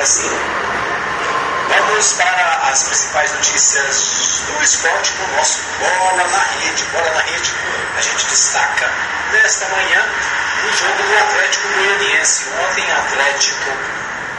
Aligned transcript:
agora 0.00 0.06
sim. 0.06 0.30
Vamos 1.68 2.12
para 2.14 2.70
as 2.70 2.82
principais 2.84 3.32
notícias 3.32 4.42
do 4.46 4.62
esporte 4.62 5.12
no 5.14 5.36
nosso 5.36 5.60
Bola 5.78 6.24
na 6.26 6.42
Rede. 6.42 6.84
Bola 6.92 7.10
na 7.10 7.20
Rede, 7.20 7.52
a 7.96 8.00
gente 8.00 8.26
destaca 8.26 8.90
nesta 9.32 9.68
manhã 9.68 10.04
o 10.64 10.76
jogo 10.76 11.02
do 11.02 11.18
Atlético 11.18 11.68
Goianiense. 11.68 12.44
Ontem, 12.66 12.90
Atlético 12.90 13.70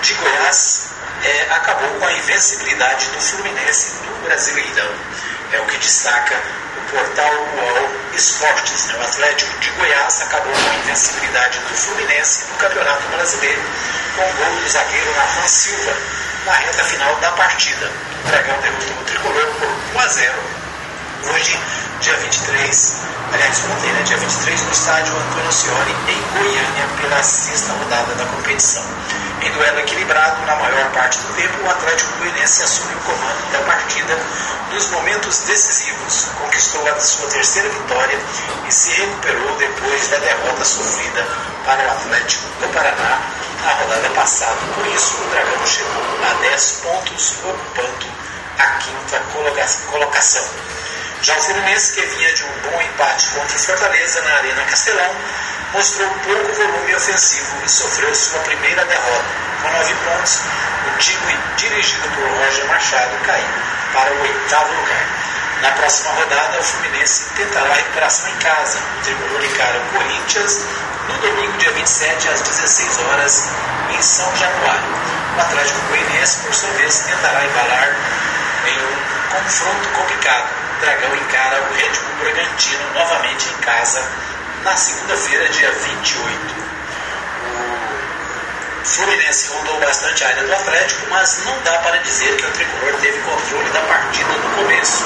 de 0.01 0.13
Goiás 0.15 0.89
é, 1.23 1.47
acabou 1.51 1.89
com 1.99 2.05
a 2.05 2.13
invencibilidade 2.13 3.05
do 3.09 3.21
Fluminense 3.21 3.93
do 4.03 4.23
Brasileirão. 4.23 4.91
É 5.53 5.59
o 5.59 5.65
que 5.65 5.77
destaca 5.77 6.41
o 6.70 6.70
portal 6.91 7.33
UOL 7.33 7.89
Esportes. 8.13 8.85
Né? 8.87 8.95
O 8.99 9.03
Atlético 9.03 9.59
de 9.59 9.69
Goiás 9.71 10.21
acabou 10.21 10.53
com 10.53 10.69
a 10.69 10.75
invencibilidade 10.75 11.59
do 11.59 11.75
Fluminense 11.75 12.45
no 12.51 12.57
Campeonato 12.57 13.07
Brasileiro, 13.07 13.61
com 14.15 14.21
o 14.21 14.33
gol 14.33 14.55
do 14.61 14.69
zagueiro 14.69 15.15
Nathan 15.15 15.47
Silva 15.47 15.97
na 16.45 16.53
reta 16.53 16.83
final 16.83 17.15
da 17.15 17.31
partida. 17.31 17.91
O 18.23 18.27
Dragão 18.27 18.59
derrotou 18.61 19.01
o 19.01 19.05
tricolor 19.05 19.47
por 19.59 19.69
1 19.95 19.99
a 19.99 20.07
0. 20.07 20.33
Hoje, 21.33 21.59
dia 22.01 22.17
23, 22.17 22.93
aliás, 23.31 23.63
ontem, 23.71 23.93
né, 23.93 24.01
dia 24.03 24.17
23, 24.17 24.61
no 24.61 24.71
estádio 24.71 25.15
Antônio 25.15 25.51
Cioli, 25.51 25.95
em 26.07 26.21
Goiânia, 26.37 26.87
pela 26.99 27.23
sexta 27.23 27.73
rodada 27.73 28.13
da 28.15 28.25
competição. 28.25 28.83
Em 29.43 29.51
duelo 29.51 29.79
equilibrado, 29.79 30.45
na 30.45 30.55
maior 30.55 30.91
parte 30.91 31.17
do 31.17 31.33
tempo, 31.33 31.63
o 31.63 31.69
Atlético 31.69 32.15
Goianiense 32.19 32.61
assumiu 32.61 32.97
o 32.97 33.01
comando 33.01 33.51
da 33.51 33.59
partida 33.59 34.15
nos 34.71 34.89
momentos 34.91 35.39
decisivos. 35.39 36.27
Conquistou 36.39 36.87
a 36.87 36.99
sua 36.99 37.27
terceira 37.27 37.67
vitória 37.69 38.19
e 38.67 38.71
se 38.71 38.91
recuperou 38.91 39.55
depois 39.57 40.07
da 40.09 40.17
derrota 40.17 40.63
sofrida 40.63 41.27
para 41.65 41.83
o 41.83 41.91
Atlético 41.91 42.43
do 42.61 42.67
Paraná 42.73 43.19
na 43.63 43.73
rodada 43.73 44.09
passada. 44.11 44.57
Por 44.75 44.85
isso, 44.87 45.15
o 45.15 45.29
Dragão 45.31 45.65
chegou 45.65 46.03
a 46.29 46.33
10 46.41 46.71
pontos, 46.83 47.33
ocupando 47.43 48.05
a 48.59 48.65
quinta 48.77 49.19
colocação. 49.91 50.45
Já 51.23 51.35
o 51.35 51.41
Fluminense, 51.41 51.93
que 51.93 52.01
vinha 52.01 52.33
de 52.33 52.43
um 52.43 52.69
bom 52.69 52.81
empate 52.81 53.27
contra 53.27 53.55
o 53.55 53.59
Fortaleza 53.59 54.21
na 54.21 54.33
Arena 54.35 54.63
Castelão, 54.65 55.15
mostrou 55.73 56.09
pouco 56.25 56.53
volume 56.53 56.95
ofensivo 56.95 57.55
e 57.63 57.69
sofreu 57.69 58.13
sua 58.13 58.39
primeira 58.41 58.83
derrota. 58.85 59.25
Com 59.61 59.71
nove 59.71 59.95
pontos, 59.95 60.41
o 60.87 60.97
time 60.97 61.37
dirigido 61.55 62.09
por 62.09 62.27
Roger 62.27 62.65
Machado 62.67 63.15
caiu 63.25 63.45
para 63.93 64.11
o 64.11 64.21
oitavo 64.21 64.73
lugar. 64.73 65.07
Na 65.61 65.71
próxima 65.71 66.11
rodada, 66.11 66.59
o 66.59 66.63
Fluminense 66.63 67.25
tentará 67.35 67.69
a 67.69 67.75
recuperação 67.75 68.29
em 68.29 68.35
casa. 68.37 68.79
O 68.79 69.03
tricolor 69.03 69.45
encara 69.45 69.77
o 69.77 69.97
Corinthians 69.97 70.61
no 71.07 71.17
domingo, 71.19 71.57
dia 71.57 71.71
27, 71.71 72.29
às 72.29 72.41
16 72.41 72.97
horas, 72.99 73.49
em 73.91 74.01
São 74.01 74.35
Januário. 74.35 74.89
O 75.37 75.41
Atlético 75.41 75.79
Goianiense, 75.87 76.39
por 76.39 76.53
sua 76.53 76.69
vez, 76.71 76.99
tentará 77.01 77.45
embalar 77.45 77.95
em 78.65 78.77
um 78.77 79.37
confronto 79.37 79.89
complicado. 79.89 80.49
O 80.77 80.81
Dragão 80.81 81.15
encara 81.15 81.61
o 81.61 81.73
Red 81.75 81.91
Bull 81.91 82.15
Bragantino 82.19 82.93
novamente 82.93 83.49
em 83.49 83.57
casa 83.61 84.03
na 84.63 84.75
segunda-feira, 84.75 85.49
dia 85.49 85.71
28. 85.71 86.61
O 88.81 88.85
Fluminense 88.85 89.47
rondou 89.49 89.79
bastante 89.79 90.23
a 90.23 90.27
área 90.27 90.43
do 90.43 90.53
Atlético, 90.53 91.07
mas 91.09 91.43
não 91.45 91.59
dá 91.63 91.79
para 91.79 91.97
dizer 91.97 92.35
que 92.37 92.45
o 92.45 92.51
tricolor 92.51 92.93
teve 93.01 93.17
controle 93.19 93.69
da 93.71 93.81
partida 93.81 94.31
no 94.33 94.55
começo. 94.55 95.05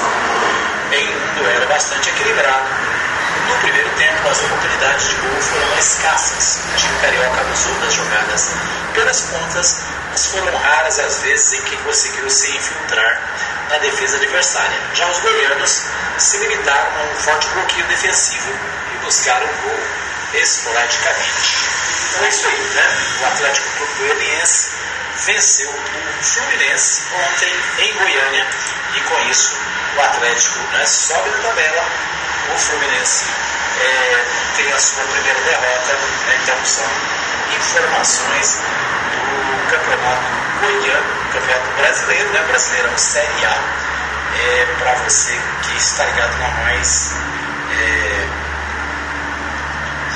Em 0.92 1.08
um 1.08 1.34
duelo 1.34 1.66
bastante 1.66 2.10
equilibrado, 2.10 2.66
no 3.48 3.56
primeiro 3.56 3.88
tempo, 3.96 4.28
as 4.28 4.42
oportunidades 4.42 5.08
de 5.08 5.14
gol 5.16 5.40
foram 5.40 5.78
escassas. 5.78 6.58
O 6.72 6.76
time 6.76 6.98
carioca 7.00 7.40
abusou 7.40 7.74
das 7.80 7.94
jogadas 7.94 8.50
pelas 8.94 9.20
pontas, 9.22 9.76
mas 10.10 10.26
foram 10.26 10.58
raras 10.58 10.98
as 10.98 11.18
vezes 11.20 11.52
em 11.54 11.62
que 11.62 11.76
conseguiu 11.78 12.28
se 12.28 12.56
infiltrar 12.56 13.20
na 13.70 13.78
defesa 13.78 14.16
adversária. 14.16 14.78
Já 14.94 15.08
os 15.08 15.18
goianos 15.20 15.82
se 16.18 16.38
limitaram 16.38 16.90
a 16.98 17.12
um 17.12 17.16
forte 17.16 17.46
bloqueio 17.48 17.86
defensivo 17.86 18.52
buscaram 19.06 19.46
o 19.46 19.62
gol 19.62 19.78
esporadicamente. 20.34 21.54
Então 22.10 22.24
é 22.24 22.28
isso 22.28 22.48
aí, 22.48 22.58
né? 22.74 22.96
O 23.22 23.26
Atlético 23.26 23.68
Goianiense 23.98 24.70
venceu 25.24 25.70
o 25.70 26.22
Fluminense 26.24 27.02
ontem 27.14 27.52
em 27.78 27.94
Goiânia 27.94 28.46
e 28.96 29.00
com 29.00 29.18
isso 29.30 29.56
o 29.96 30.00
Atlético 30.00 30.58
né, 30.72 30.84
sobe 30.84 31.30
na 31.30 31.38
tabela 31.38 31.84
o 32.52 32.58
Fluminense 32.58 33.26
é, 33.80 34.24
tem 34.56 34.72
a 34.72 34.78
sua 34.78 35.04
primeira 35.04 35.40
derrota, 35.40 35.92
né? 35.92 36.38
então 36.42 36.64
são 36.64 36.86
informações 37.56 38.58
do 38.58 39.70
campeonato 39.70 40.22
goiano, 40.60 41.06
campeonato 41.32 41.70
brasileiro, 41.76 42.30
né? 42.30 42.44
brasileirão 42.48 42.98
Série 42.98 43.44
A, 43.46 43.56
é, 44.36 44.66
para 44.78 44.94
você 45.04 45.40
que 45.62 45.76
está 45.76 46.04
ligado 46.04 46.38
na 46.38 46.48
mais. 46.48 47.12
É, 47.72 48.46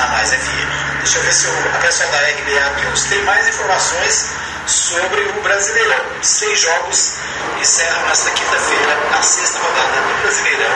na 0.01 0.07
Mais 0.09 0.31
FM. 0.33 1.00
Deixa 1.11 1.19
eu 1.19 1.25
ver 1.25 1.33
se 1.33 1.47
o, 1.49 1.75
a 1.75 1.79
pessoa 1.81 2.09
da 2.09 2.19
RBA 2.19 2.83
News 2.83 3.03
tem 3.07 3.21
mais 3.25 3.49
informações 3.49 4.27
sobre 4.69 5.21
o 5.23 5.43
Brasileirão. 5.43 6.05
Seis 6.23 6.61
jogos 6.61 7.15
encerram 7.61 8.07
nesta 8.07 8.31
quinta-feira 8.31 8.97
a 9.19 9.21
sexta 9.21 9.59
rodada 9.59 10.03
do 10.03 10.23
Brasileirão 10.23 10.73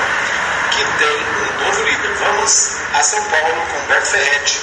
que 0.73 0.85
tem 0.99 1.23
um 1.23 1.65
novo 1.65 1.85
líder. 1.85 2.15
Vamos 2.15 2.73
a 2.95 3.03
São 3.05 3.23
Paulo 3.23 3.65
com 3.71 3.79
Humberto 3.79 4.09
Ferretti 4.09 4.61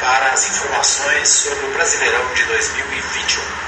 para 0.00 0.30
as 0.30 0.50
informações 0.50 1.28
sobre 1.28 1.66
o 1.66 1.70
Brasileirão 1.72 2.24
de 2.34 2.44
2021. 2.44 3.67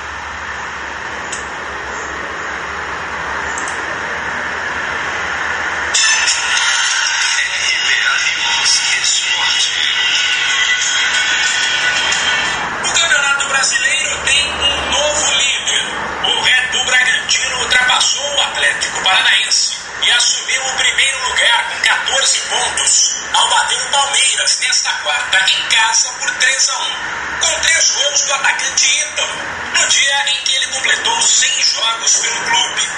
Paranaense 19.10 19.76
e 20.02 20.10
assumiu 20.12 20.62
o 20.64 20.76
primeiro 20.76 21.18
lugar 21.28 21.68
com 21.68 21.80
14 21.80 22.40
pontos 22.42 23.16
ao 23.34 23.48
bater 23.48 23.82
o 23.82 23.90
Palmeiras 23.90 24.60
nesta 24.60 24.92
quarta 25.02 25.50
em 25.50 25.62
casa 25.68 26.12
por 26.12 26.30
3 26.30 26.68
a 26.68 26.78
1, 26.78 26.94
com 27.40 27.60
três 27.60 27.90
gols 27.90 28.22
do 28.22 28.34
atacante 28.34 29.00
Ítalo, 29.00 29.34
no 29.74 29.86
dia 29.88 30.24
em 30.28 30.44
que 30.44 30.54
ele 30.54 30.66
completou 30.68 31.20
100 31.20 31.62
jogos 31.64 32.18
pelo 32.18 32.40
clube. 32.44 32.88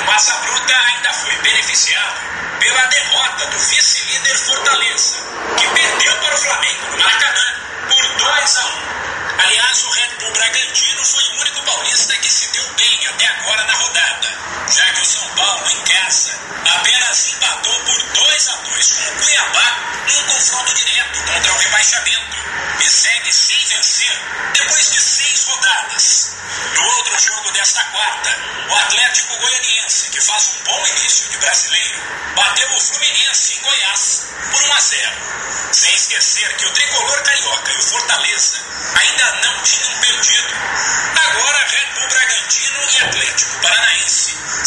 O 0.00 0.04
Massa 0.04 0.32
Bruta 0.38 0.74
ainda 0.74 1.12
foi 1.12 1.36
beneficiado 1.36 2.20
pela 2.60 2.86
derrota 2.86 3.46
do 3.48 3.58
vice-líder 3.58 4.38
Fortaleza, 4.38 5.16
que 5.58 5.68
perdeu 5.68 6.16
para 6.16 6.34
o 6.34 6.38
Flamengo 6.38 6.86
no 6.92 6.98
Maracanã 6.98 7.54
por 7.88 8.08
2 8.16 8.56
a 8.56 8.66
1. 9.04 9.07
Aliás, 9.38 9.84
o 9.84 9.90
Red 9.90 10.08
Bull 10.18 10.32
Bragantino 10.32 11.04
foi 11.04 11.24
o 11.24 11.40
único 11.40 11.62
paulista 11.62 12.16
que 12.16 12.28
se 12.28 12.48
deu 12.48 12.64
bem 12.74 13.06
até 13.06 13.26
agora 13.26 13.64
na 13.64 13.74
rodada, 13.74 14.38
já 14.74 14.92
que 14.92 15.00
o 15.00 15.04
São 15.04 15.28
Paulo, 15.28 15.70
em 15.70 15.80
casa, 15.84 16.38
apenas 16.74 17.28
empatou 17.28 17.80
por 17.84 18.02
2 18.02 18.48
a 18.48 18.56
2 18.56 18.92
com 18.92 19.02
o 19.02 19.16
Cuiabá 19.22 19.78
num 20.08 20.24
confronto 20.24 20.74
direto 20.74 21.22
contra 21.22 21.52
o 21.52 21.58
rebaixamento 21.58 22.36
e 22.80 22.88
segue 22.88 23.32
sem 23.32 23.64
vencer 23.66 24.20
depois 24.54 24.90
de 24.90 25.00
seis 25.00 25.44
rodadas. 25.44 26.32
No 26.74 26.82
outro 26.84 27.18
jogo 27.18 27.52
desta 27.52 27.82
quarta, 27.84 28.38
o 28.68 28.74
Atlético 28.74 29.36
Goianiense, 29.36 30.10
que 30.10 30.20
faz 30.20 30.48
um 30.48 30.64
bom 30.64 30.86
início 30.86 31.28
de 31.28 31.38
brasileiro, 31.38 32.02
bateu 32.34 32.68
o 32.74 32.80
Fluminense 32.80 33.54
em 33.54 33.60
Goiás 33.60 34.26
por 34.50 34.62
1 34.64 34.72
a 34.72 34.80
0. 34.80 35.12
Sem 35.72 35.94
esquecer 35.94 36.56
que 36.56 36.66
o 36.66 36.72
tricolor 36.72 37.22
carioca 37.22 37.72
e 37.72 37.76
o 37.76 37.82
Fortaleza 37.82 38.64
ainda 38.94 39.27
ainda 39.28 39.48
não 39.48 39.62
tinham 39.62 40.00
perdido. 40.00 40.54
Agora, 41.26 41.66
Red 41.66 41.86
Bull 41.94 42.08
Bragantino 42.08 42.78
e 42.90 43.02
Atlético 43.02 43.60
Paranaense 43.60 44.47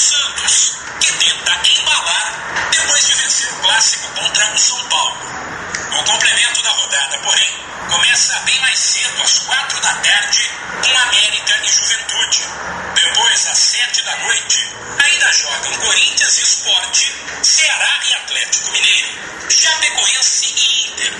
Santos, 0.00 0.72
que 0.98 1.12
tenta 1.12 1.60
embalar 1.78 2.68
depois 2.70 3.06
de 3.06 3.14
vencer 3.14 3.52
o 3.52 3.56
clássico 3.56 4.08
contra 4.14 4.54
o 4.54 4.58
São 4.58 4.82
Paulo. 4.88 5.16
O 5.92 6.04
complemento 6.04 6.62
da 6.62 6.70
rodada, 6.70 7.18
porém, 7.18 7.50
começa 7.88 8.38
bem 8.40 8.60
mais 8.60 8.78
cedo, 8.78 9.22
às 9.22 9.40
quatro 9.40 9.80
da 9.80 9.92
tarde, 9.94 10.50
com 10.84 10.98
América 10.98 11.60
e 11.64 11.68
Juventude. 11.68 12.44
Depois, 12.94 13.46
às 13.48 13.58
sete 13.58 14.02
da 14.04 14.16
noite, 14.18 14.68
ainda 15.02 15.32
jogam 15.32 15.72
Corinthians 15.78 16.38
e 16.38 16.42
Esporte, 16.42 17.14
Ceará 17.42 18.00
e 18.08 18.14
Atlético 18.14 18.70
Mineiro, 18.70 19.08
Chapecoense 19.50 20.46
e 20.54 20.88
Inter. 20.88 21.12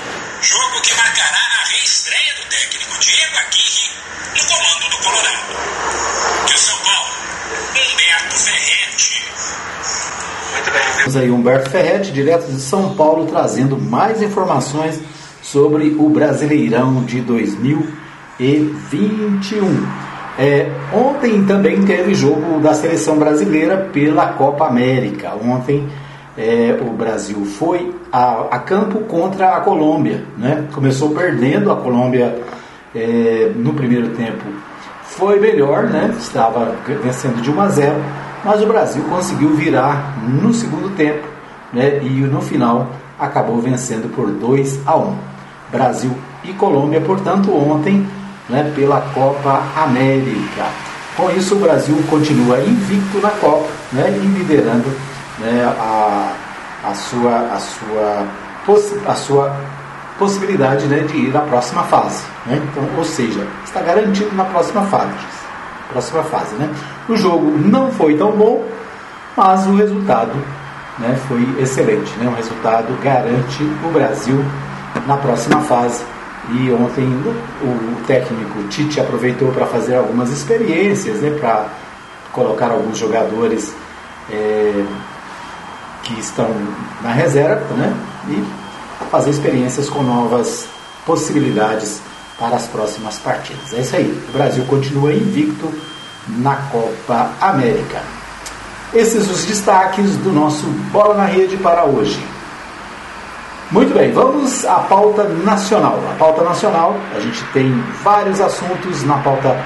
Jogo 0.43 0.81
que 0.83 0.95
marcará 0.95 1.61
a 1.61 1.65
reestreia 1.69 2.35
do 2.35 2.45
técnico 2.45 2.99
Diego 2.99 3.39
Aguirre 3.39 3.91
no 4.37 4.45
comando 4.45 4.89
do 4.89 4.99
Colorado. 4.99 6.47
De 6.47 6.59
São 6.59 6.79
Paulo, 6.79 7.15
Humberto 7.75 8.39
Ferreira 8.39 8.80
aí 11.17 11.31
Humberto 11.31 11.71
Ferretti, 11.71 12.13
direto 12.13 12.51
de 12.51 12.61
São 12.61 12.95
Paulo, 12.95 13.27
trazendo 13.27 13.77
mais 13.77 14.23
informações 14.23 15.01
sobre 15.43 15.97
o 15.99 16.09
Brasileirão 16.09 17.03
de 17.05 17.21
2021. 17.21 20.11
É, 20.39 20.71
ontem 20.93 21.45
também 21.45 21.83
teve 21.83 22.15
jogo 22.15 22.61
da 22.61 22.73
seleção 22.73 23.19
brasileira 23.19 23.89
pela 23.93 24.29
Copa 24.35 24.65
América. 24.67 25.33
Ontem 25.35 25.89
é, 26.39 26.79
o 26.81 26.93
Brasil 26.93 27.45
foi 27.45 27.93
a, 28.11 28.47
a, 28.51 28.59
campo 28.59 29.01
contra 29.01 29.57
a 29.57 29.61
Colômbia. 29.61 30.25
Né? 30.39 30.65
Começou 30.73 31.11
perdendo 31.11 31.71
a 31.71 31.77
Colômbia 31.77 32.41
é, 32.95 33.53
no 33.55 33.75
primeiro 33.75 34.09
tempo. 34.11 34.45
Foi 35.05 35.39
melhor, 35.39 35.83
né? 35.85 36.15
estava 36.19 36.75
vencendo 37.03 37.43
de 37.43 37.51
1 37.51 37.61
a 37.61 37.69
0, 37.69 37.95
mas 38.45 38.63
o 38.63 38.67
Brasil 38.67 39.03
conseguiu 39.05 39.55
virar 39.55 40.19
no 40.27 40.53
segundo 40.53 40.95
tempo 40.97 41.27
né? 41.73 41.99
e 42.03 42.09
no 42.09 42.41
final 42.41 42.89
acabou 43.19 43.61
vencendo 43.61 44.15
por 44.15 44.31
2 44.31 44.81
a 44.87 44.97
1. 44.97 45.17
Brasil 45.71 46.11
e 46.43 46.53
Colômbia, 46.55 47.01
portanto, 47.01 47.55
ontem 47.55 48.07
né, 48.49 48.73
pela 48.75 49.01
Copa 49.15 49.63
América. 49.77 50.67
Com 51.17 51.31
isso, 51.31 51.55
o 51.55 51.59
Brasil 51.59 51.97
continua 52.09 52.59
invicto 52.61 53.19
na 53.21 53.31
Copa 53.31 53.69
né, 53.93 54.11
e 54.11 54.27
liderando 54.27 54.89
né, 55.39 55.65
a, 55.79 56.33
a, 56.85 56.95
sua, 56.95 57.37
a, 57.53 57.59
sua, 57.59 58.27
a 59.07 59.15
sua 59.15 59.57
possibilidade 60.19 60.87
né, 60.87 61.01
de 61.01 61.17
ir 61.17 61.37
à 61.37 61.41
próxima 61.41 61.85
fase. 61.85 62.25
Né? 62.47 62.61
Então, 62.71 62.85
ou 62.97 63.05
seja, 63.05 63.47
está 63.65 63.81
garantido 63.81 64.35
na 64.35 64.45
próxima 64.45 64.83
fase. 64.83 65.13
Próxima 65.93 66.23
fase 66.25 66.55
né? 66.55 66.69
O 67.09 67.17
jogo 67.17 67.51
não 67.59 67.91
foi 67.91 68.17
tão 68.17 68.33
bom, 68.33 68.65
mas 69.37 69.67
o 69.67 69.75
resultado 69.75 70.33
né, 70.99 71.19
foi 71.27 71.47
excelente. 71.59 72.13
Né? 72.19 72.29
O 72.29 72.35
resultado 72.35 72.97
garante 73.03 73.63
o 73.63 73.91
Brasil 73.91 74.45
na 75.07 75.17
próxima 75.17 75.61
fase. 75.63 76.05
E 76.51 76.73
ontem 76.73 77.05
o 77.63 78.07
técnico 78.07 78.63
Tite 78.69 79.01
aproveitou 79.01 79.53
para 79.53 79.67
fazer 79.67 79.97
algumas 79.97 80.31
experiências, 80.31 81.19
né, 81.21 81.37
para 81.39 81.69
colocar 82.33 82.71
alguns 82.71 82.99
jogadores 82.99 83.75
é, 84.31 84.85
que 86.03 86.19
estão 86.19 86.49
na 87.03 87.13
reserva 87.13 87.75
né, 87.75 87.95
e 88.29 88.45
fazer 89.11 89.31
experiências 89.31 89.89
com 89.89 90.03
novas 90.03 90.69
possibilidades 91.07 92.01
para 92.41 92.57
as 92.57 92.67
próximas 92.67 93.19
partidas. 93.19 93.73
É 93.75 93.81
isso 93.83 93.95
aí. 93.95 94.25
O 94.31 94.33
Brasil 94.33 94.65
continua 94.65 95.13
invicto 95.13 95.71
na 96.27 96.57
Copa 96.57 97.31
América. 97.41 98.03
Esses 98.93 99.31
os 99.31 99.45
destaques 99.45 100.17
do 100.17 100.33
nosso 100.33 100.67
Bola 100.91 101.15
na 101.15 101.27
Rede 101.27 101.57
para 101.59 101.85
hoje. 101.85 102.21
Muito 103.71 103.95
bem, 103.95 104.11
vamos 104.11 104.65
à 104.65 104.81
pauta 104.81 105.23
nacional. 105.25 106.01
A 106.11 106.15
pauta 106.15 106.43
nacional, 106.43 106.97
a 107.15 107.21
gente 107.21 107.45
tem 107.53 107.73
vários 108.03 108.41
assuntos 108.41 109.05
na 109.05 109.19
pauta 109.19 109.65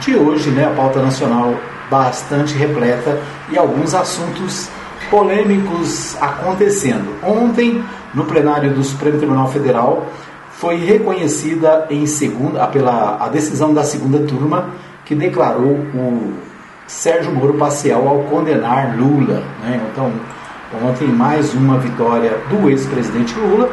de 0.00 0.14
hoje, 0.14 0.50
né? 0.50 0.66
A 0.66 0.74
pauta 0.74 1.00
nacional 1.00 1.54
bastante 1.90 2.54
repleta 2.54 3.18
e 3.48 3.56
alguns 3.56 3.94
assuntos 3.94 4.68
polêmicos 5.10 6.20
acontecendo. 6.20 7.16
Ontem, 7.22 7.82
no 8.12 8.24
plenário 8.24 8.74
do 8.74 8.82
Supremo 8.82 9.16
Tribunal 9.16 9.48
Federal, 9.48 10.06
foi 10.56 10.76
reconhecida 10.76 11.86
em 11.90 12.06
segunda 12.06 12.66
pela 12.66 13.16
a 13.24 13.28
decisão 13.28 13.72
da 13.72 13.84
segunda 13.84 14.18
turma 14.20 14.70
que 15.04 15.14
declarou 15.14 15.78
o 15.94 16.34
Sérgio 16.86 17.32
Moro 17.32 17.54
parcial 17.54 18.06
ao 18.06 18.20
condenar 18.24 18.96
Lula, 18.96 19.42
né? 19.62 19.80
Então, 19.92 20.12
Ontem, 20.82 21.06
mais 21.06 21.54
uma 21.54 21.78
vitória 21.78 22.38
do 22.50 22.68
ex-presidente 22.68 23.38
Lula. 23.38 23.70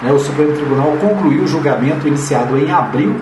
Né, 0.00 0.12
o 0.12 0.18
Supremo 0.18 0.54
Tribunal 0.54 0.96
concluiu 1.00 1.42
o 1.42 1.48
julgamento 1.48 2.06
iniciado 2.06 2.56
em 2.56 2.70
abril 2.70 3.16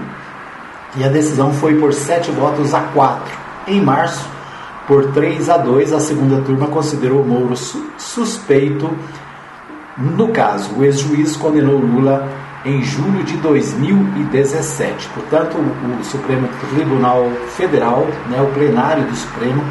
e 0.97 1.03
a 1.03 1.08
decisão 1.08 1.53
foi 1.53 1.75
por 1.76 1.94
sete 1.94 2.31
votos 2.31 2.75
a 2.75 2.81
quatro. 2.81 3.32
Em 3.67 3.81
março, 3.81 4.29
por 4.87 5.12
3 5.12 5.49
a 5.49 5.56
2, 5.56 5.94
a 5.94 6.00
segunda 6.00 6.43
turma 6.43 6.67
considerou 6.67 7.25
Moro 7.25 7.56
su 7.56 7.87
suspeito. 7.97 8.91
No 9.97 10.29
caso, 10.29 10.75
o 10.76 10.85
ex-juiz 10.85 11.37
condenou 11.37 11.79
Lula 11.79 12.29
em 12.66 12.82
julho 12.82 13.22
de 13.22 13.36
2017. 13.36 15.08
Portanto, 15.10 15.56
o 15.56 16.04
Supremo 16.04 16.48
Tribunal 16.74 17.30
Federal, 17.56 18.06
né, 18.28 18.42
o 18.42 18.52
plenário 18.52 19.04
do 19.04 19.14
Supremo, 19.14 19.64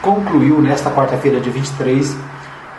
concluiu 0.00 0.62
nesta 0.62 0.90
quarta-feira, 0.90 1.38
de 1.38 1.50
23, 1.50 2.16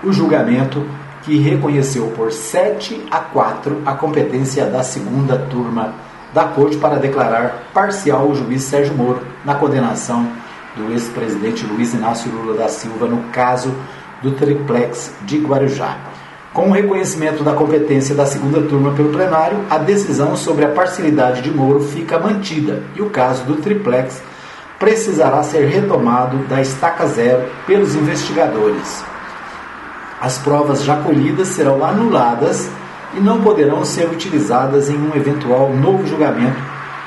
o 0.03 0.11
julgamento 0.11 0.83
que 1.21 1.37
reconheceu 1.37 2.07
por 2.07 2.31
7 2.31 3.05
a 3.11 3.19
4 3.19 3.83
a 3.85 3.93
competência 3.93 4.65
da 4.65 4.81
segunda 4.81 5.37
turma 5.37 5.93
da 6.33 6.45
Corte 6.45 6.77
para 6.77 6.95
declarar 6.95 7.67
parcial 7.71 8.27
o 8.27 8.35
juiz 8.35 8.63
Sérgio 8.63 8.95
Moro 8.95 9.21
na 9.45 9.53
condenação 9.53 10.27
do 10.75 10.91
ex-presidente 10.91 11.65
Luiz 11.65 11.93
Inácio 11.93 12.31
Lula 12.31 12.57
da 12.57 12.67
Silva 12.67 13.05
no 13.05 13.21
caso 13.31 13.71
do 14.23 14.31
triplex 14.31 15.13
de 15.23 15.37
Guarujá. 15.37 16.10
Com 16.53 16.69
o 16.69 16.73
reconhecimento 16.73 17.43
da 17.43 17.53
competência 17.53 18.13
da 18.13 18.25
segunda 18.25 18.61
turma 18.61 18.91
pelo 18.91 19.11
plenário, 19.11 19.59
a 19.69 19.77
decisão 19.77 20.35
sobre 20.35 20.65
a 20.65 20.69
parcialidade 20.69 21.41
de 21.41 21.51
Moro 21.51 21.79
fica 21.79 22.19
mantida 22.19 22.83
e 22.95 23.01
o 23.01 23.09
caso 23.09 23.43
do 23.45 23.55
triplex 23.57 24.21
precisará 24.77 25.41
ser 25.43 25.67
retomado 25.67 26.37
da 26.47 26.59
estaca 26.59 27.05
zero 27.05 27.47
pelos 27.65 27.95
investigadores 27.95 29.11
as 30.21 30.37
provas 30.37 30.83
já 30.83 30.97
colhidas 30.97 31.47
serão 31.47 31.83
anuladas 31.83 32.69
e 33.15 33.19
não 33.19 33.41
poderão 33.41 33.83
ser 33.83 34.05
utilizadas 34.05 34.87
em 34.87 34.95
um 34.95 35.15
eventual 35.15 35.73
novo 35.73 36.05
julgamento 36.05 36.61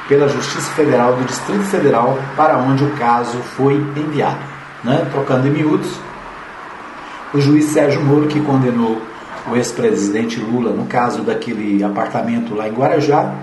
pela 0.08 0.28
Justiça 0.28 0.72
Federal 0.72 1.14
do 1.14 1.24
Distrito 1.24 1.62
Federal 1.62 2.18
para 2.36 2.58
onde 2.58 2.82
o 2.82 2.90
caso 2.96 3.38
foi 3.56 3.74
enviado. 3.74 4.40
Né? 4.82 5.08
Trocando 5.12 5.46
em 5.46 5.52
miúdos, 5.52 5.96
o 7.32 7.40
juiz 7.40 7.66
Sérgio 7.66 8.02
Moro, 8.02 8.26
que 8.26 8.40
condenou 8.40 9.00
o 9.50 9.56
ex-presidente 9.56 10.40
Lula 10.40 10.70
no 10.70 10.86
caso 10.86 11.22
daquele 11.22 11.82
apartamento 11.82 12.54
lá 12.54 12.68
em 12.68 12.72
Guarajá, 12.72 13.34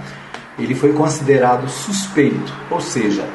ele 0.57 0.75
foi 0.75 0.93
considerado 0.93 1.67
suspeito, 1.69 2.53
ou 2.69 2.81
seja, 2.81 3.25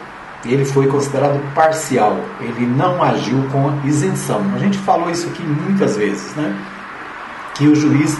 ele 0.44 0.64
foi 0.64 0.86
considerado 0.86 1.40
parcial, 1.54 2.18
ele 2.40 2.66
não 2.66 3.02
agiu 3.02 3.42
com 3.50 3.80
isenção. 3.86 4.42
A 4.54 4.58
gente 4.58 4.78
falou 4.78 5.10
isso 5.10 5.26
aqui 5.28 5.42
muitas 5.42 5.96
vezes, 5.96 6.34
né? 6.36 6.54
Que 7.54 7.66
o 7.66 7.74
juiz 7.74 8.16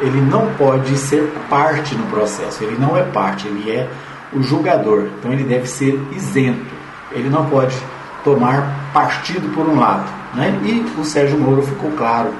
ele 0.00 0.20
não 0.20 0.46
pode 0.54 0.96
ser 0.96 1.32
parte 1.48 1.94
no 1.94 2.06
processo, 2.06 2.62
ele 2.64 2.76
não 2.78 2.96
é 2.96 3.02
parte, 3.02 3.46
ele 3.46 3.70
é 3.70 3.88
o 4.32 4.42
julgador, 4.42 5.08
então 5.18 5.32
ele 5.32 5.44
deve 5.44 5.66
ser 5.66 6.00
isento, 6.12 6.74
ele 7.12 7.28
não 7.28 7.46
pode 7.46 7.76
tomar 8.24 8.90
partido 8.92 9.52
por 9.54 9.66
um 9.68 9.78
lado. 9.78 10.08
Né? 10.34 10.58
E 10.62 11.00
o 11.00 11.04
Sérgio 11.04 11.38
Moro 11.38 11.62
ficou 11.62 11.90
claro 11.92 12.32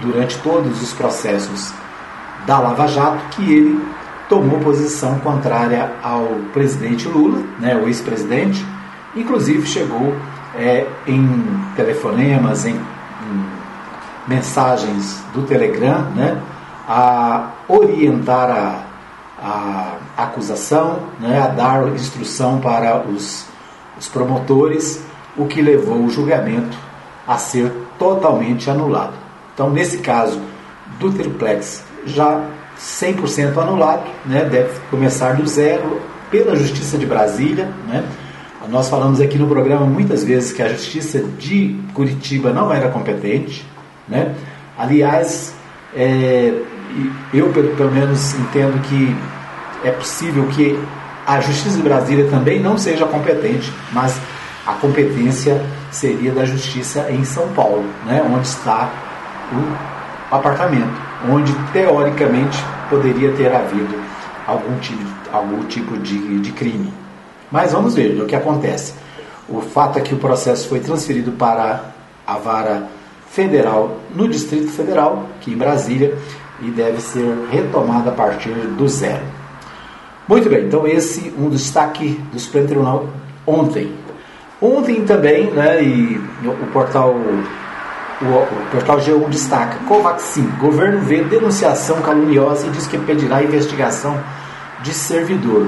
durante 0.00 0.38
todos 0.38 0.82
os 0.82 0.92
processos 0.92 1.72
da 2.46 2.58
Lava 2.58 2.86
Jato 2.86 3.18
que 3.30 3.52
ele 3.52 3.84
tomou 4.28 4.60
posição 4.60 5.18
contrária 5.20 5.92
ao 6.02 6.24
presidente 6.52 7.08
Lula, 7.08 7.42
né, 7.58 7.74
o 7.74 7.86
ex-presidente, 7.86 8.64
inclusive 9.16 9.66
chegou 9.66 10.14
é, 10.54 10.86
em 11.06 11.44
telefonemas, 11.74 12.66
em, 12.66 12.74
em, 12.74 13.58
mensagens 14.26 15.24
do 15.32 15.42
Telegram, 15.42 16.02
né, 16.14 16.38
a 16.86 17.50
orientar 17.66 18.50
a, 18.50 18.82
a 20.16 20.22
acusação, 20.24 21.00
né, 21.18 21.40
a 21.40 21.46
dar 21.46 21.88
instrução 21.88 22.60
para 22.60 23.00
os, 23.00 23.46
os 23.98 24.08
promotores, 24.08 25.02
o 25.36 25.46
que 25.46 25.62
levou 25.62 26.04
o 26.04 26.10
julgamento 26.10 26.76
a 27.26 27.38
ser 27.38 27.72
totalmente 27.98 28.70
anulado. 28.70 29.27
Então, 29.58 29.70
nesse 29.70 29.98
caso 29.98 30.40
do 31.00 31.10
triplex, 31.10 31.82
já 32.06 32.44
100% 32.78 33.58
anulado, 33.60 34.08
né? 34.24 34.44
deve 34.44 34.78
começar 34.88 35.32
do 35.32 35.44
zero 35.48 36.00
pela 36.30 36.54
Justiça 36.54 36.96
de 36.96 37.04
Brasília. 37.04 37.68
Né? 37.88 38.04
Nós 38.68 38.88
falamos 38.88 39.20
aqui 39.20 39.36
no 39.36 39.48
programa 39.48 39.84
muitas 39.84 40.22
vezes 40.22 40.52
que 40.52 40.62
a 40.62 40.68
Justiça 40.68 41.24
de 41.40 41.76
Curitiba 41.92 42.52
não 42.52 42.72
era 42.72 42.88
competente. 42.88 43.66
Né? 44.06 44.32
Aliás, 44.78 45.52
é, 45.92 46.54
eu 47.34 47.48
pelo, 47.48 47.90
menos 47.90 48.34
entendo 48.34 48.80
que 48.82 49.12
é 49.82 49.90
possível 49.90 50.46
que 50.54 50.78
a 51.26 51.40
Justiça 51.40 51.78
de 51.78 51.82
Brasília 51.82 52.28
também 52.30 52.60
não 52.60 52.78
seja 52.78 53.04
competente, 53.06 53.72
mas 53.92 54.20
a 54.64 54.74
competência 54.74 55.60
seria 55.90 56.30
da 56.30 56.44
Justiça 56.44 57.10
em 57.10 57.24
São 57.24 57.48
Paulo, 57.48 57.84
né? 58.06 58.22
onde 58.24 58.46
está 58.46 59.07
o 59.52 60.34
apartamento 60.34 61.08
onde 61.28 61.52
teoricamente 61.72 62.58
poderia 62.88 63.32
ter 63.32 63.54
havido 63.54 63.98
algum 64.46 64.78
tipo, 64.78 65.04
algum 65.32 65.64
tipo 65.64 65.96
de, 65.98 66.40
de 66.40 66.52
crime. 66.52 66.92
Mas 67.50 67.72
vamos 67.72 67.94
ver 67.94 68.20
o 68.20 68.26
que 68.26 68.36
acontece. 68.36 68.94
O 69.48 69.60
fato 69.60 69.98
é 69.98 70.02
que 70.02 70.14
o 70.14 70.18
processo 70.18 70.68
foi 70.68 70.80
transferido 70.80 71.32
para 71.32 71.92
a 72.26 72.36
vara 72.36 72.88
federal 73.30 73.98
no 74.14 74.28
Distrito 74.28 74.70
Federal, 74.70 75.26
aqui 75.36 75.52
em 75.52 75.56
Brasília, 75.56 76.16
e 76.60 76.70
deve 76.70 77.00
ser 77.00 77.46
retomada 77.50 78.10
a 78.10 78.12
partir 78.12 78.50
do 78.50 78.88
zero. 78.88 79.22
Muito 80.26 80.50
bem, 80.50 80.66
então 80.66 80.86
esse 80.86 81.32
um 81.38 81.48
destaque 81.48 82.20
do 82.32 82.38
Supremo 82.38 82.66
Tribunal 82.66 83.08
ontem. 83.46 83.94
Ontem 84.60 85.04
também, 85.04 85.50
né, 85.50 85.82
e 85.82 86.20
o 86.44 86.66
portal 86.72 87.14
o, 88.20 88.70
portal 88.70 88.98
G1 88.98 89.28
destaca: 89.28 89.78
Covaxin, 89.86 90.50
governo 90.58 91.00
vê 91.00 91.22
denunciação 91.22 92.00
caluniosa 92.02 92.66
e 92.66 92.70
diz 92.70 92.86
que 92.86 92.98
pedirá 92.98 93.42
investigação 93.42 94.18
de 94.82 94.92
servidor. 94.92 95.66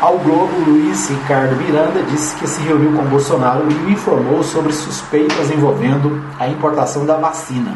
Ao 0.00 0.18
Globo, 0.18 0.52
Luiz 0.66 1.08
Ricardo 1.08 1.56
Miranda 1.56 2.02
disse 2.10 2.34
que 2.36 2.46
se 2.46 2.60
reuniu 2.62 2.92
com 2.92 3.04
Bolsonaro 3.04 3.70
e 3.70 3.74
o 3.74 3.90
informou 3.90 4.42
sobre 4.42 4.72
suspeitas 4.72 5.50
envolvendo 5.50 6.22
a 6.38 6.48
importação 6.48 7.06
da 7.06 7.16
vacina. 7.16 7.74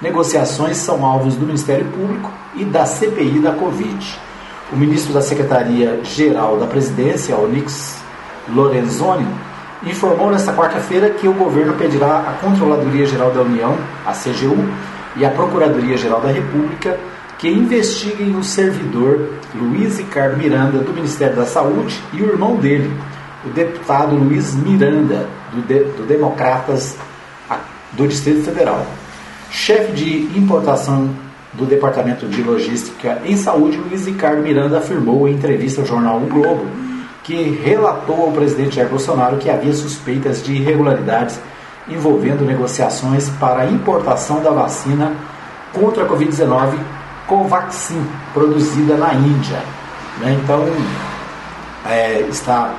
Negociações 0.00 0.76
são 0.76 1.04
alvos 1.04 1.36
do 1.36 1.44
Ministério 1.44 1.86
Público 1.86 2.32
e 2.54 2.64
da 2.64 2.86
CPI 2.86 3.40
da 3.40 3.52
Covid. 3.52 4.20
O 4.72 4.76
ministro 4.76 5.12
da 5.12 5.20
Secretaria-Geral 5.20 6.58
da 6.58 6.66
Presidência, 6.66 7.36
Onyx 7.36 7.98
Lorenzoni, 8.48 9.26
informou 9.84 10.30
nesta 10.30 10.52
quarta-feira 10.52 11.10
que 11.10 11.28
o 11.28 11.32
governo 11.32 11.74
pedirá 11.74 12.18
à 12.18 12.32
Controladoria 12.40 13.06
Geral 13.06 13.30
da 13.30 13.42
União, 13.42 13.76
a 14.04 14.12
CGU, 14.12 14.56
e 15.16 15.24
à 15.24 15.30
Procuradoria 15.30 15.96
Geral 15.96 16.20
da 16.20 16.30
República 16.30 16.98
que 17.38 17.48
investiguem 17.48 18.36
o 18.36 18.42
servidor 18.42 19.30
Luiz 19.54 19.98
Ricardo 19.98 20.36
Miranda 20.36 20.78
do 20.78 20.92
Ministério 20.92 21.36
da 21.36 21.46
Saúde 21.46 21.98
e 22.12 22.20
o 22.22 22.26
irmão 22.26 22.56
dele, 22.56 22.90
o 23.44 23.48
deputado 23.50 24.16
Luiz 24.16 24.54
Miranda, 24.54 25.28
do, 25.52 25.62
de, 25.62 25.84
do 25.96 26.06
Democratas 26.06 26.96
do 27.92 28.06
Distrito 28.08 28.42
Federal. 28.42 28.84
Chefe 29.50 29.92
de 29.92 30.38
importação 30.38 31.10
do 31.52 31.64
Departamento 31.64 32.26
de 32.26 32.42
Logística 32.42 33.22
em 33.24 33.36
Saúde, 33.36 33.78
Luiz 33.78 34.06
Ricardo 34.06 34.42
Miranda 34.42 34.78
afirmou 34.78 35.28
em 35.28 35.34
entrevista 35.34 35.80
ao 35.80 35.86
jornal 35.86 36.18
O 36.18 36.26
Globo 36.26 36.66
que 37.28 37.60
relatou 37.62 38.22
ao 38.22 38.32
presidente 38.32 38.76
Jair 38.76 38.88
Bolsonaro 38.88 39.36
que 39.36 39.50
havia 39.50 39.74
suspeitas 39.74 40.42
de 40.42 40.54
irregularidades 40.54 41.38
envolvendo 41.86 42.42
negociações 42.42 43.28
para 43.38 43.64
a 43.64 43.66
importação 43.66 44.42
da 44.42 44.50
vacina 44.50 45.12
contra 45.74 46.04
a 46.04 46.08
Covid-19 46.08 46.78
Covaxin, 47.26 48.02
produzida 48.32 48.96
na 48.96 49.12
Índia. 49.12 49.62
Né? 50.20 50.40
Então, 50.42 50.64
é, 51.84 52.20
está 52.30 52.74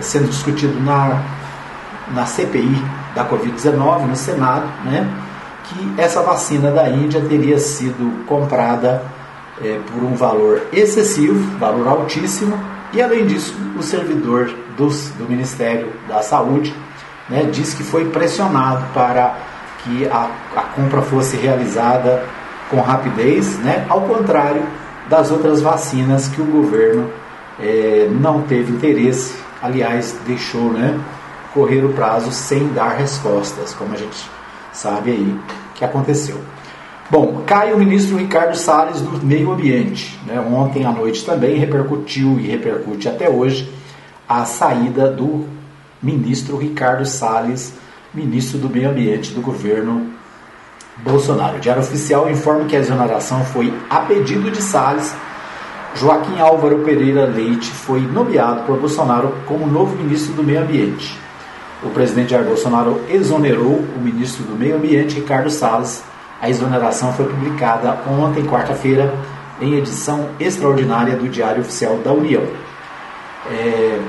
sendo 0.00 0.28
discutido 0.28 0.80
na, 0.80 1.20
na 2.12 2.26
CPI 2.26 2.80
da 3.12 3.28
Covid-19, 3.28 4.06
no 4.06 4.14
Senado, 4.14 4.68
né? 4.84 5.04
que 5.64 6.00
essa 6.00 6.22
vacina 6.22 6.70
da 6.70 6.88
Índia 6.88 7.20
teria 7.22 7.58
sido 7.58 8.24
comprada 8.26 9.02
é, 9.60 9.80
por 9.92 10.04
um 10.04 10.14
valor 10.14 10.62
excessivo, 10.72 11.58
valor 11.58 11.88
altíssimo, 11.88 12.56
e 12.92 13.00
além 13.00 13.26
disso, 13.26 13.54
o 13.78 13.82
servidor 13.82 14.52
dos, 14.76 15.10
do 15.10 15.28
Ministério 15.28 15.92
da 16.08 16.22
Saúde 16.22 16.74
né, 17.28 17.44
diz 17.44 17.74
que 17.74 17.84
foi 17.84 18.06
pressionado 18.06 18.84
para 18.92 19.38
que 19.82 20.06
a, 20.08 20.30
a 20.56 20.62
compra 20.62 21.00
fosse 21.00 21.36
realizada 21.36 22.24
com 22.68 22.80
rapidez, 22.80 23.58
né, 23.58 23.86
ao 23.88 24.02
contrário 24.02 24.62
das 25.08 25.30
outras 25.30 25.60
vacinas 25.60 26.28
que 26.28 26.40
o 26.40 26.44
governo 26.44 27.10
é, 27.58 28.08
não 28.10 28.42
teve 28.42 28.72
interesse, 28.72 29.34
aliás, 29.62 30.16
deixou 30.26 30.72
né, 30.72 30.98
correr 31.52 31.84
o 31.84 31.92
prazo 31.92 32.30
sem 32.32 32.72
dar 32.72 32.90
respostas, 32.90 33.74
como 33.74 33.94
a 33.94 33.96
gente 33.96 34.30
sabe 34.72 35.10
aí 35.10 35.40
que 35.74 35.84
aconteceu. 35.84 36.40
Bom, 37.10 37.42
cai 37.44 37.72
o 37.72 37.76
ministro 37.76 38.16
Ricardo 38.16 38.56
Salles 38.56 39.00
do 39.00 39.26
Meio 39.26 39.50
Ambiente. 39.50 40.16
Né? 40.24 40.38
Ontem 40.40 40.84
à 40.84 40.92
noite 40.92 41.24
também 41.24 41.56
repercutiu 41.56 42.38
e 42.38 42.46
repercute 42.46 43.08
até 43.08 43.28
hoje 43.28 43.68
a 44.28 44.44
saída 44.44 45.10
do 45.10 45.44
ministro 46.00 46.56
Ricardo 46.56 47.04
Salles, 47.04 47.74
ministro 48.14 48.58
do 48.58 48.70
Meio 48.70 48.90
Ambiente 48.90 49.32
do 49.32 49.40
governo 49.40 50.06
Bolsonaro. 50.98 51.56
O 51.56 51.60
Diário 51.60 51.82
Oficial 51.82 52.30
informa 52.30 52.66
que 52.66 52.76
a 52.76 52.78
exoneração 52.78 53.44
foi 53.46 53.74
a 53.90 54.02
pedido 54.02 54.48
de 54.48 54.62
Salles. 54.62 55.12
Joaquim 55.96 56.38
Álvaro 56.38 56.84
Pereira 56.84 57.26
Leite 57.26 57.72
foi 57.72 58.02
nomeado 58.02 58.62
por 58.66 58.78
Bolsonaro 58.78 59.34
como 59.46 59.66
novo 59.66 59.96
ministro 59.96 60.34
do 60.34 60.44
Meio 60.44 60.62
Ambiente. 60.62 61.18
O 61.82 61.90
presidente 61.90 62.30
Jair 62.30 62.44
Bolsonaro 62.44 63.00
exonerou 63.08 63.84
o 63.96 64.00
ministro 64.00 64.44
do 64.44 64.54
Meio 64.54 64.76
Ambiente, 64.76 65.16
Ricardo 65.16 65.50
Salles, 65.50 66.04
a 66.40 66.48
exoneração 66.48 67.12
foi 67.12 67.26
publicada 67.26 67.98
ontem, 68.08 68.44
quarta-feira, 68.44 69.14
em 69.60 69.74
edição 69.74 70.30
extraordinária 70.40 71.16
do 71.16 71.28
Diário 71.28 71.60
Oficial 71.60 71.98
da 71.98 72.12
União. 72.12 72.42
É, 73.50 74.00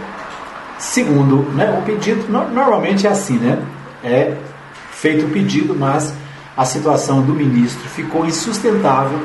segundo 0.77 1.43
né, 1.53 1.77
o 1.77 1.81
pedido, 1.83 2.31
normalmente 2.31 3.05
é 3.05 3.09
assim, 3.09 3.37
né? 3.37 3.61
É 4.03 4.35
feito 4.91 5.25
o 5.25 5.29
pedido, 5.29 5.75
mas 5.75 6.13
a 6.55 6.63
situação 6.63 7.21
do 7.21 7.33
ministro 7.33 7.87
ficou 7.89 8.25
insustentável 8.25 9.19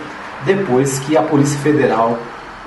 depois 0.44 0.98
que 1.00 1.16
a 1.16 1.22
Polícia 1.22 1.58
Federal 1.60 2.18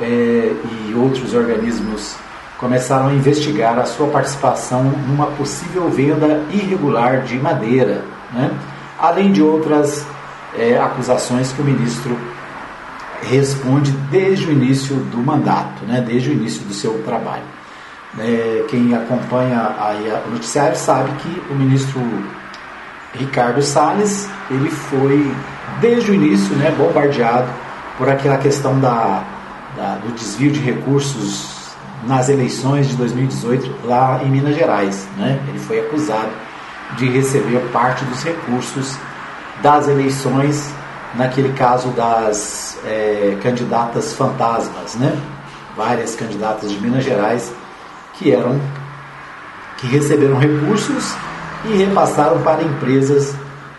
é, 0.01 0.05
e 0.05 0.93
outros 0.95 1.33
organismos 1.33 2.15
começaram 2.57 3.07
a 3.07 3.13
investigar 3.13 3.79
a 3.79 3.85
sua 3.85 4.07
participação 4.07 4.83
numa 4.83 5.27
possível 5.27 5.89
venda 5.89 6.43
irregular 6.51 7.21
de 7.21 7.37
madeira, 7.37 8.03
né? 8.33 8.51
além 8.99 9.31
de 9.31 9.41
outras 9.41 10.05
é, 10.57 10.77
acusações 10.79 11.51
que 11.51 11.61
o 11.61 11.65
ministro 11.65 12.17
responde 13.21 13.91
desde 14.09 14.47
o 14.47 14.51
início 14.51 14.95
do 14.95 15.17
mandato, 15.17 15.85
né, 15.85 16.01
desde 16.05 16.29
o 16.29 16.33
início 16.33 16.63
do 16.63 16.73
seu 16.73 17.03
trabalho. 17.03 17.43
É, 18.17 18.65
quem 18.69 18.95
acompanha 18.95 19.75
aí 19.79 20.11
o 20.27 20.31
noticiário 20.31 20.75
sabe 20.75 21.11
que 21.19 21.43
o 21.51 21.55
ministro 21.55 22.01
Ricardo 23.13 23.61
Salles 23.61 24.27
ele 24.49 24.69
foi 24.69 25.31
desde 25.79 26.11
o 26.11 26.13
início 26.13 26.55
né, 26.55 26.71
bombardeado 26.71 27.49
por 27.97 28.09
aquela 28.09 28.37
questão 28.37 28.79
da, 28.79 29.23
da, 29.75 29.95
do 29.95 30.11
desvio 30.13 30.51
de 30.51 30.59
recursos 30.59 31.59
nas 32.07 32.29
eleições 32.29 32.87
de 32.87 32.95
2018 32.95 33.87
lá 33.87 34.21
em 34.23 34.29
Minas 34.29 34.55
Gerais. 34.55 35.07
Né? 35.17 35.39
Ele 35.47 35.59
foi 35.59 35.79
acusado 35.79 36.31
de 36.97 37.09
receber 37.09 37.59
parte 37.71 38.03
dos 38.05 38.23
recursos 38.23 38.97
das 39.61 39.87
eleições, 39.87 40.71
naquele 41.15 41.53
caso 41.53 41.89
das 41.89 42.77
é, 42.85 43.37
candidatas 43.41 44.13
fantasmas, 44.13 44.95
né? 44.95 45.17
Várias 45.75 46.15
candidatas 46.15 46.69
de 46.69 46.79
Minas 46.79 47.03
Gerais 47.03 47.51
que 48.13 48.31
eram 48.31 48.59
que 49.77 49.87
receberam 49.87 50.37
recursos 50.37 51.15
e 51.65 51.77
repassaram 51.77 52.41
para 52.41 52.61
empresas 52.61 53.33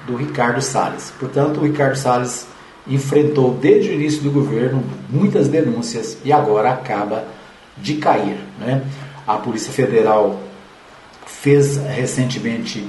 do 0.06 0.16
Ricardo 0.16 0.62
Salles. 0.62 1.12
Portanto, 1.18 1.60
o 1.60 1.64
Ricardo 1.64 1.96
Salles 1.96 2.46
enfrentou 2.86 3.54
desde 3.54 3.90
o 3.90 3.92
início 3.92 4.22
do 4.22 4.30
governo 4.30 4.82
muitas 5.10 5.48
denúncias 5.48 6.16
e 6.24 6.32
agora 6.32 6.72
acaba 6.72 7.24
de 7.76 7.96
cair. 7.96 8.38
Né? 8.58 8.82
A 9.26 9.34
Polícia 9.34 9.72
Federal 9.72 10.40
fez 11.26 11.76
recentemente 11.76 12.88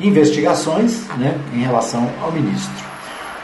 investigações 0.00 1.06
né, 1.16 1.38
em 1.52 1.62
relação 1.62 2.08
ao 2.22 2.30
ministro. 2.30 2.88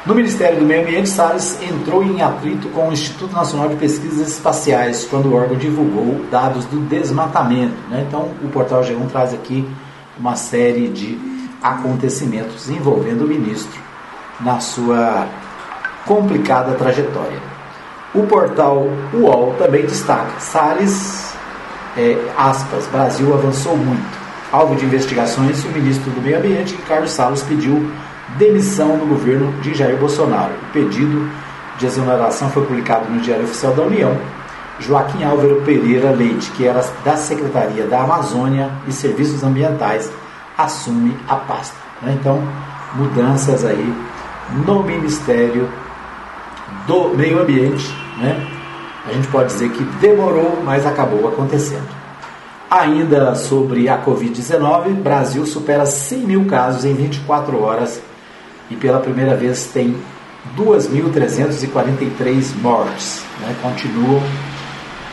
No 0.06 0.14
Ministério 0.14 0.58
do 0.58 0.66
Meio 0.66 0.82
Ambiente, 0.82 1.08
Salles 1.08 1.58
entrou 1.62 2.02
em 2.02 2.20
atrito 2.20 2.68
com 2.68 2.88
o 2.88 2.92
Instituto 2.92 3.34
Nacional 3.34 3.70
de 3.70 3.76
Pesquisas 3.76 4.28
Espaciais 4.28 5.06
quando 5.06 5.26
o 5.26 5.34
órgão 5.34 5.56
divulgou 5.56 6.26
dados 6.30 6.66
do 6.66 6.78
desmatamento. 6.80 7.74
Né? 7.88 8.04
Então, 8.06 8.30
o 8.42 8.48
portal 8.48 8.82
G1 8.82 9.08
traz 9.10 9.32
aqui 9.32 9.66
uma 10.18 10.36
série 10.36 10.88
de 10.88 11.18
acontecimentos 11.62 12.68
envolvendo 12.68 13.24
o 13.24 13.28
ministro 13.28 13.80
na 14.40 14.60
sua 14.60 15.26
complicada 16.04 16.74
trajetória. 16.74 17.40
O 18.14 18.24
portal 18.24 18.86
UOL 19.14 19.54
também 19.58 19.86
destaca: 19.86 20.38
Salles, 20.38 21.34
é, 21.96 22.16
aspas, 22.36 22.86
Brasil 22.88 23.32
avançou 23.32 23.74
muito 23.74 24.23
Alvo 24.54 24.76
de 24.76 24.84
investigações, 24.84 25.64
o 25.64 25.68
ministro 25.70 26.12
do 26.12 26.22
Meio 26.22 26.38
Ambiente, 26.38 26.76
Ricardo 26.76 27.08
Salles, 27.08 27.42
pediu 27.42 27.90
demissão 28.38 28.96
do 28.96 29.04
governo 29.04 29.52
de 29.60 29.74
Jair 29.74 29.96
Bolsonaro. 29.96 30.52
O 30.52 30.72
pedido 30.72 31.28
de 31.76 31.86
exoneração 31.86 32.48
foi 32.50 32.64
publicado 32.64 33.10
no 33.10 33.20
Diário 33.20 33.46
Oficial 33.46 33.74
da 33.74 33.82
União. 33.82 34.16
Joaquim 34.78 35.24
Álvaro 35.24 35.60
Pereira 35.62 36.12
Leite, 36.12 36.52
que 36.52 36.68
era 36.68 36.88
da 37.04 37.16
Secretaria 37.16 37.84
da 37.88 38.02
Amazônia 38.02 38.70
e 38.86 38.92
Serviços 38.92 39.42
Ambientais, 39.42 40.08
assume 40.56 41.16
a 41.28 41.34
pasta. 41.34 41.74
Né? 42.00 42.16
Então, 42.20 42.40
mudanças 42.94 43.64
aí 43.64 43.92
no 44.64 44.84
Ministério 44.84 45.68
do 46.86 47.08
Meio 47.08 47.42
Ambiente. 47.42 47.92
Né? 48.18 48.46
A 49.04 49.12
gente 49.14 49.26
pode 49.26 49.48
dizer 49.48 49.68
que 49.70 49.82
demorou, 50.00 50.62
mas 50.64 50.86
acabou 50.86 51.26
acontecendo. 51.26 52.03
Ainda 52.74 53.36
sobre 53.36 53.88
a 53.88 54.04
Covid-19, 54.04 54.94
Brasil 54.94 55.46
supera 55.46 55.86
100 55.86 56.18
mil 56.18 56.44
casos 56.46 56.84
em 56.84 56.92
24 56.92 57.62
horas 57.62 58.02
e 58.68 58.74
pela 58.74 58.98
primeira 58.98 59.36
vez 59.36 59.66
tem 59.66 59.96
2.343 60.56 62.52
mortes. 62.60 63.24
Né? 63.40 63.54
Continuam 63.62 64.20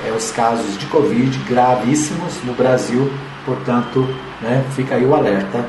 é, 0.07 0.11
os 0.11 0.31
casos 0.31 0.75
de 0.75 0.87
Covid 0.87 1.37
gravíssimos 1.47 2.43
no 2.43 2.55
Brasil, 2.55 3.13
portanto, 3.45 4.07
né, 4.41 4.65
fica 4.71 4.95
aí 4.95 5.05
o 5.05 5.13
alerta 5.13 5.63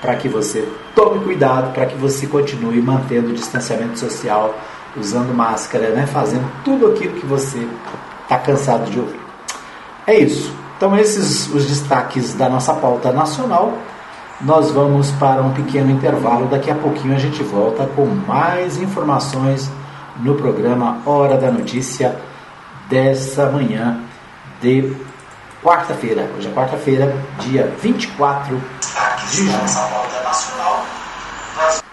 para 0.00 0.16
que 0.16 0.28
você 0.28 0.68
tome 0.96 1.22
cuidado, 1.22 1.72
para 1.72 1.86
que 1.86 1.94
você 1.94 2.26
continue 2.26 2.82
mantendo 2.82 3.30
o 3.30 3.32
distanciamento 3.32 4.00
social, 4.00 4.58
usando 4.96 5.32
máscara, 5.32 5.90
né, 5.90 6.08
fazendo 6.08 6.50
tudo 6.64 6.88
aquilo 6.88 7.20
que 7.20 7.24
você 7.24 7.68
está 8.24 8.36
cansado 8.36 8.90
de 8.90 8.98
ouvir. 8.98 9.20
É 10.08 10.18
isso. 10.18 10.65
Então, 10.76 10.96
esses 10.96 11.48
os 11.54 11.66
destaques 11.66 12.34
da 12.34 12.48
nossa 12.48 12.74
pauta 12.74 13.12
nacional. 13.12 13.72
Nós 14.42 14.70
vamos 14.70 15.10
para 15.12 15.40
um 15.40 15.52
pequeno 15.54 15.90
intervalo. 15.90 16.46
Daqui 16.46 16.70
a 16.70 16.74
pouquinho 16.74 17.14
a 17.14 17.18
gente 17.18 17.42
volta 17.42 17.86
com 17.96 18.04
mais 18.04 18.76
informações 18.76 19.70
no 20.18 20.34
programa 20.34 20.98
Hora 21.06 21.38
da 21.38 21.50
Notícia 21.50 22.14
dessa 22.90 23.46
manhã 23.46 24.00
de 24.60 24.94
quarta-feira. 25.62 26.30
Hoje 26.36 26.48
é 26.48 26.50
quarta-feira, 26.50 27.16
dia 27.40 27.72
24 27.80 28.60
de 29.30 29.36
junho. 29.36 29.52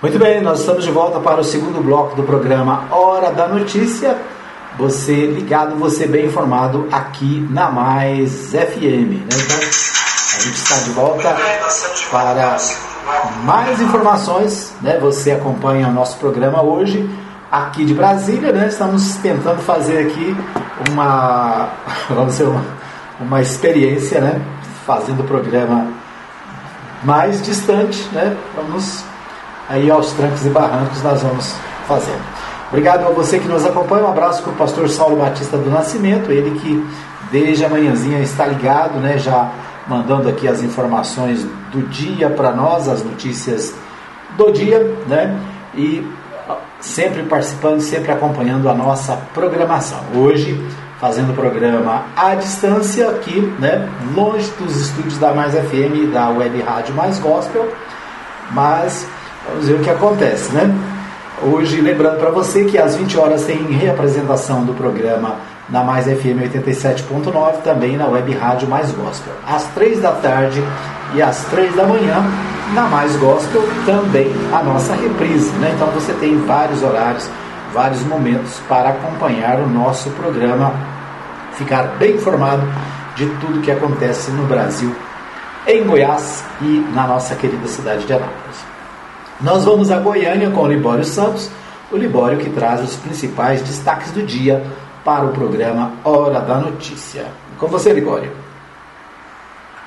Muito 0.02 0.20
bem, 0.20 0.42
nós 0.42 0.60
estamos 0.60 0.84
de 0.84 0.92
volta 0.92 1.22
para 1.22 1.40
o 1.40 1.44
segundo 1.44 1.82
bloco 1.82 2.16
do 2.18 2.24
programa 2.24 2.86
Hora 2.92 3.32
da 3.32 3.48
Notícia. 3.48 4.18
Você 4.77 5.27
ligado, 5.27 5.75
você 5.75 6.08
bem 6.08 6.25
informado 6.25 6.88
aqui 6.92 7.48
na 7.50 7.70
Mais 7.70 8.50
FM. 8.51 8.82
Né? 8.82 9.27
Então, 9.27 9.58
a 9.58 10.39
gente 10.39 10.56
está 10.56 10.75
de 10.80 10.89
volta 10.92 11.36
para 12.10 12.58
mais 13.44 13.80
informações. 13.80 14.74
Né? 14.82 14.98
Você 15.00 15.32
acompanha 15.32 15.88
o 15.88 15.92
nosso 15.92 16.18
programa 16.18 16.63
hoje 16.63 17.08
aqui 17.51 17.86
de 17.86 17.94
Brasília, 17.94 18.51
né? 18.51 18.68
Estamos 18.68 19.15
tentando 19.18 19.62
fazer 19.62 20.08
aqui 20.08 20.36
uma, 20.89 21.70
vamos 22.10 22.34
dizer, 22.34 22.46
uma, 22.46 22.65
uma 23.20 23.42
experiência, 23.42 24.20
né? 24.20 24.42
Fazendo 24.88 25.20
o 25.20 25.24
programa 25.24 25.88
mais 27.03 27.44
distante, 27.44 28.10
né? 28.12 28.36
Vamos 28.56 29.03
aí 29.70 29.92
aos 29.92 30.13
trancos 30.13 30.44
e 30.48 30.50
barrancos 30.50 31.03
nós 31.03 31.22
vamos 31.22 31.53
fazendo. 31.88 32.42
Obrigado 32.74 33.06
a 33.06 33.12
você 33.12 33.38
que 33.38 33.48
nos 33.48 33.63
acompanha. 33.68 34.03
Um 34.03 34.08
abraço 34.08 34.42
para 34.42 34.51
o 34.51 34.56
pastor 34.56 34.89
Saulo 34.89 35.15
Batista 35.15 35.60
do 35.60 35.70
Nascimento, 35.70 36.32
ele 36.32 36.60
que 36.60 36.84
desde 37.32 37.63
a 37.63 37.70
manhãzinha 37.70 38.18
está 38.20 38.48
ligado, 38.48 39.00
né? 39.00 39.20
Já 39.20 39.51
mandando 39.88 40.27
aqui 40.27 40.48
as 40.48 40.63
informações 40.63 41.46
do 41.72 41.88
dia 41.88 42.32
para 42.32 42.51
nós, 42.51 42.89
as 42.89 43.03
notícias 43.03 43.75
do 44.36 44.51
dia, 44.51 44.92
né? 45.08 45.39
E 45.75 46.03
sempre 46.80 47.22
participando, 47.22 47.80
sempre 47.80 48.12
acompanhando 48.12 48.68
a 48.68 48.74
nossa 48.74 49.18
programação. 49.36 50.00
Hoje, 50.15 50.60
fazendo 51.00 51.32
o 51.32 51.36
programa 51.36 52.06
à 52.18 52.34
distância 52.34 53.08
aqui, 53.08 53.39
né, 53.60 53.88
longe 54.15 54.50
dos 54.58 54.75
estúdios 54.77 55.20
da 55.20 55.32
Mais 55.32 55.53
FM 55.53 56.12
da 56.12 56.30
Web 56.30 56.60
Rádio 56.63 56.96
Mais 56.96 57.20
Gospel, 57.20 57.72
mas 58.50 59.08
vamos 59.48 59.68
ver 59.68 59.75
o 59.75 59.80
que 59.80 59.92
acontece, 59.92 60.51
né? 60.53 60.92
Hoje, 61.45 61.82
lembrando 61.82 62.19
para 62.19 62.29
você 62.29 62.63
que 62.63 62.77
às 62.77 62.95
20 62.95 63.17
horas 63.17 63.43
tem 63.43 63.58
reapresentação 63.65 64.63
do 64.63 64.73
programa 64.73 65.36
na 65.69 65.84
Mais 65.84 66.06
FM 66.06 66.39
87.9, 66.53 67.62
também 67.63 67.97
na 67.97 68.08
Web 68.08 68.34
Rádio 68.34 68.69
Mais 68.69 68.89
Gospel. 68.91 69.34
Às 69.45 69.65
3 69.73 69.99
da 69.99 70.13
tarde 70.13 70.63
e 71.13 71.21
às 71.21 71.43
3 71.45 71.75
da 71.75 71.86
manhã, 71.86 72.23
na 72.73 72.84
Mais 72.84 73.13
Gospel, 73.17 73.62
também 73.86 74.32
a 74.53 74.63
nossa 74.63 74.95
reprise. 74.95 75.51
Né? 75.58 75.73
Então 75.75 75.88
você 75.88 76.13
tem 76.13 76.38
vários 76.45 76.82
horários, 76.82 77.29
vários 77.73 78.01
momentos 78.03 78.62
para 78.69 78.91
acompanhar 78.91 79.60
o 79.60 79.67
nosso 79.67 80.12
programa, 80.12 80.73
ficar 81.56 81.97
bem 81.99 82.15
informado 82.15 82.63
de 83.17 83.25
tudo 83.41 83.60
que 83.60 83.71
acontece 83.71 84.32
no 84.32 84.45
Brasil, 84.45 84.95
em 85.67 85.84
Goiás 85.84 86.41
e 86.62 86.88
na 86.93 87.06
nossa 87.06 87.36
querida 87.36 87.67
cidade 87.67 88.06
de 88.06 88.13
Anápolis. 88.13 88.72
Nós 89.43 89.65
vamos 89.65 89.91
a 89.91 89.99
Goiânia 89.99 90.49
com 90.51 90.62
o 90.62 90.67
Libório 90.69 91.03
Santos, 91.03 91.51
o 91.91 91.97
Libório 91.97 92.38
que 92.38 92.49
traz 92.49 92.79
os 92.79 92.95
principais 92.95 93.62
destaques 93.62 94.10
do 94.12 94.23
dia 94.23 94.65
para 95.03 95.25
o 95.25 95.34
programa 95.34 95.91
Hora 96.06 96.39
da 96.39 96.56
Notícia. 96.56 97.25
Com 97.60 97.67
você, 97.67 97.91
Libório. 97.91 98.32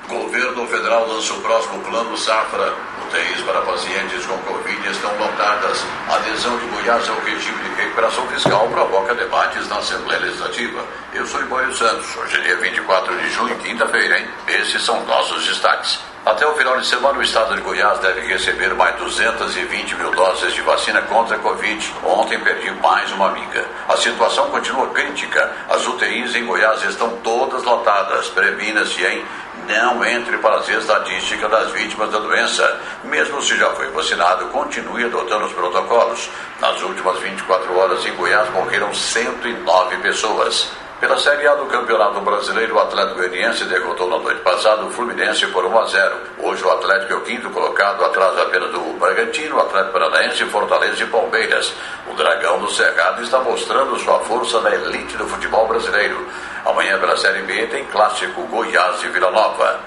O 0.07 0.13
governo 0.13 0.67
federal 0.67 1.07
lança 1.07 1.33
o 1.33 1.41
próximo 1.41 1.79
plano 1.79 2.15
Safra. 2.15 2.71
UTIs 3.07 3.41
para 3.41 3.61
pacientes 3.61 4.27
com 4.27 4.37
Covid 4.37 4.89
estão 4.91 5.09
lotadas. 5.17 5.83
A 6.07 6.17
adesão 6.17 6.55
de 6.59 6.65
Goiás 6.67 7.09
ao 7.09 7.15
regime 7.21 7.57
de 7.63 7.81
recuperação 7.81 8.27
fiscal 8.27 8.67
provoca 8.67 9.15
debates 9.15 9.67
na 9.69 9.77
Assembleia 9.77 10.19
Legislativa. 10.19 10.85
Eu 11.15 11.25
sou 11.25 11.41
Libório 11.41 11.73
Santos. 11.73 12.15
Hoje 12.15 12.37
é 12.37 12.41
dia 12.41 12.57
24 12.57 13.17
de 13.17 13.29
junho, 13.31 13.55
quinta-feira, 13.57 14.19
hein? 14.19 14.27
Esses 14.49 14.83
são 14.83 15.03
nossos 15.05 15.47
destaques. 15.47 15.99
Até 16.27 16.45
o 16.45 16.53
final 16.55 16.77
de 16.77 16.85
semana, 16.85 17.19
o 17.19 17.23
estado 17.23 17.55
de 17.55 17.61
Goiás 17.61 17.99
deve 17.99 18.19
receber 18.27 18.73
mais 18.73 18.93
220 18.97 19.95
mil 19.95 20.11
doses 20.11 20.53
de 20.53 20.61
vacina 20.61 21.01
contra 21.03 21.37
a 21.37 21.39
Covid. 21.39 21.93
Ontem 22.03 22.37
perdi 22.41 22.69
mais 22.81 23.09
uma 23.13 23.29
amiga. 23.29 23.65
A 23.87 23.95
situação 23.95 24.49
continua 24.49 24.89
crítica. 24.89 25.49
As 25.69 25.87
UTIs 25.87 26.35
em 26.35 26.45
Goiás 26.45 26.83
estão 26.83 27.09
todas 27.23 27.63
lotadas. 27.63 28.27
Previna-se, 28.27 29.05
hein? 29.05 29.23
Não 29.69 30.03
entre 30.03 30.37
para 30.39 30.57
as 30.57 30.67
estatísticas 30.67 31.49
das 31.49 31.71
vítimas 31.71 32.11
da 32.11 32.19
doença. 32.19 32.77
Mesmo 33.05 33.41
se 33.41 33.55
já 33.57 33.69
foi 33.69 33.89
vacinado, 33.91 34.47
continue 34.47 35.05
adotando 35.05 35.45
os 35.45 35.53
protocolos. 35.53 36.29
Nas 36.59 36.81
últimas 36.81 37.19
24 37.19 37.73
horas 37.77 38.05
em 38.05 38.13
Goiás 38.15 38.49
morreram 38.49 38.93
109 38.93 39.95
pessoas. 39.99 40.69
Pela 40.99 41.15
Série 41.19 41.47
A 41.47 41.53
do 41.53 41.67
Campeonato 41.67 42.19
Brasileiro, 42.21 42.73
o 42.73 42.79
Atlético 42.79 43.17
Goianiense 43.17 43.65
derrotou 43.65 44.09
na 44.09 44.17
noite 44.17 44.41
passada 44.41 44.83
o 44.83 44.89
Fluminense 44.89 45.45
por 45.47 45.63
1 45.63 45.77
a 45.77 45.85
0. 45.85 46.15
Hoje 46.39 46.63
o 46.63 46.71
Atlético 46.71 47.13
é 47.13 47.15
o 47.17 47.21
quinto 47.21 47.51
colocado, 47.51 48.03
atrás 48.03 48.35
apenas 48.39 48.71
do 48.71 48.79
Bragantino, 48.97 49.59
Atlético 49.59 49.93
Paranaense, 49.93 50.45
Fortaleza 50.45 51.03
e 51.03 51.05
Palmeiras. 51.05 51.71
O 52.07 52.15
Dragão 52.15 52.57
do 52.57 52.71
Cerrado 52.71 53.21
está 53.21 53.39
mostrando 53.41 53.95
sua 53.99 54.21
força 54.21 54.59
na 54.61 54.73
elite 54.73 55.15
do 55.17 55.27
futebol 55.27 55.67
brasileiro. 55.67 56.27
Amanhã 56.65 56.99
pela 56.99 57.15
Série 57.15 57.43
B 57.43 57.67
tem 57.67 57.85
clássico 57.85 58.41
Goiás 58.47 59.03
e 59.03 59.07
Vila 59.09 59.29
Nova. 59.29 59.79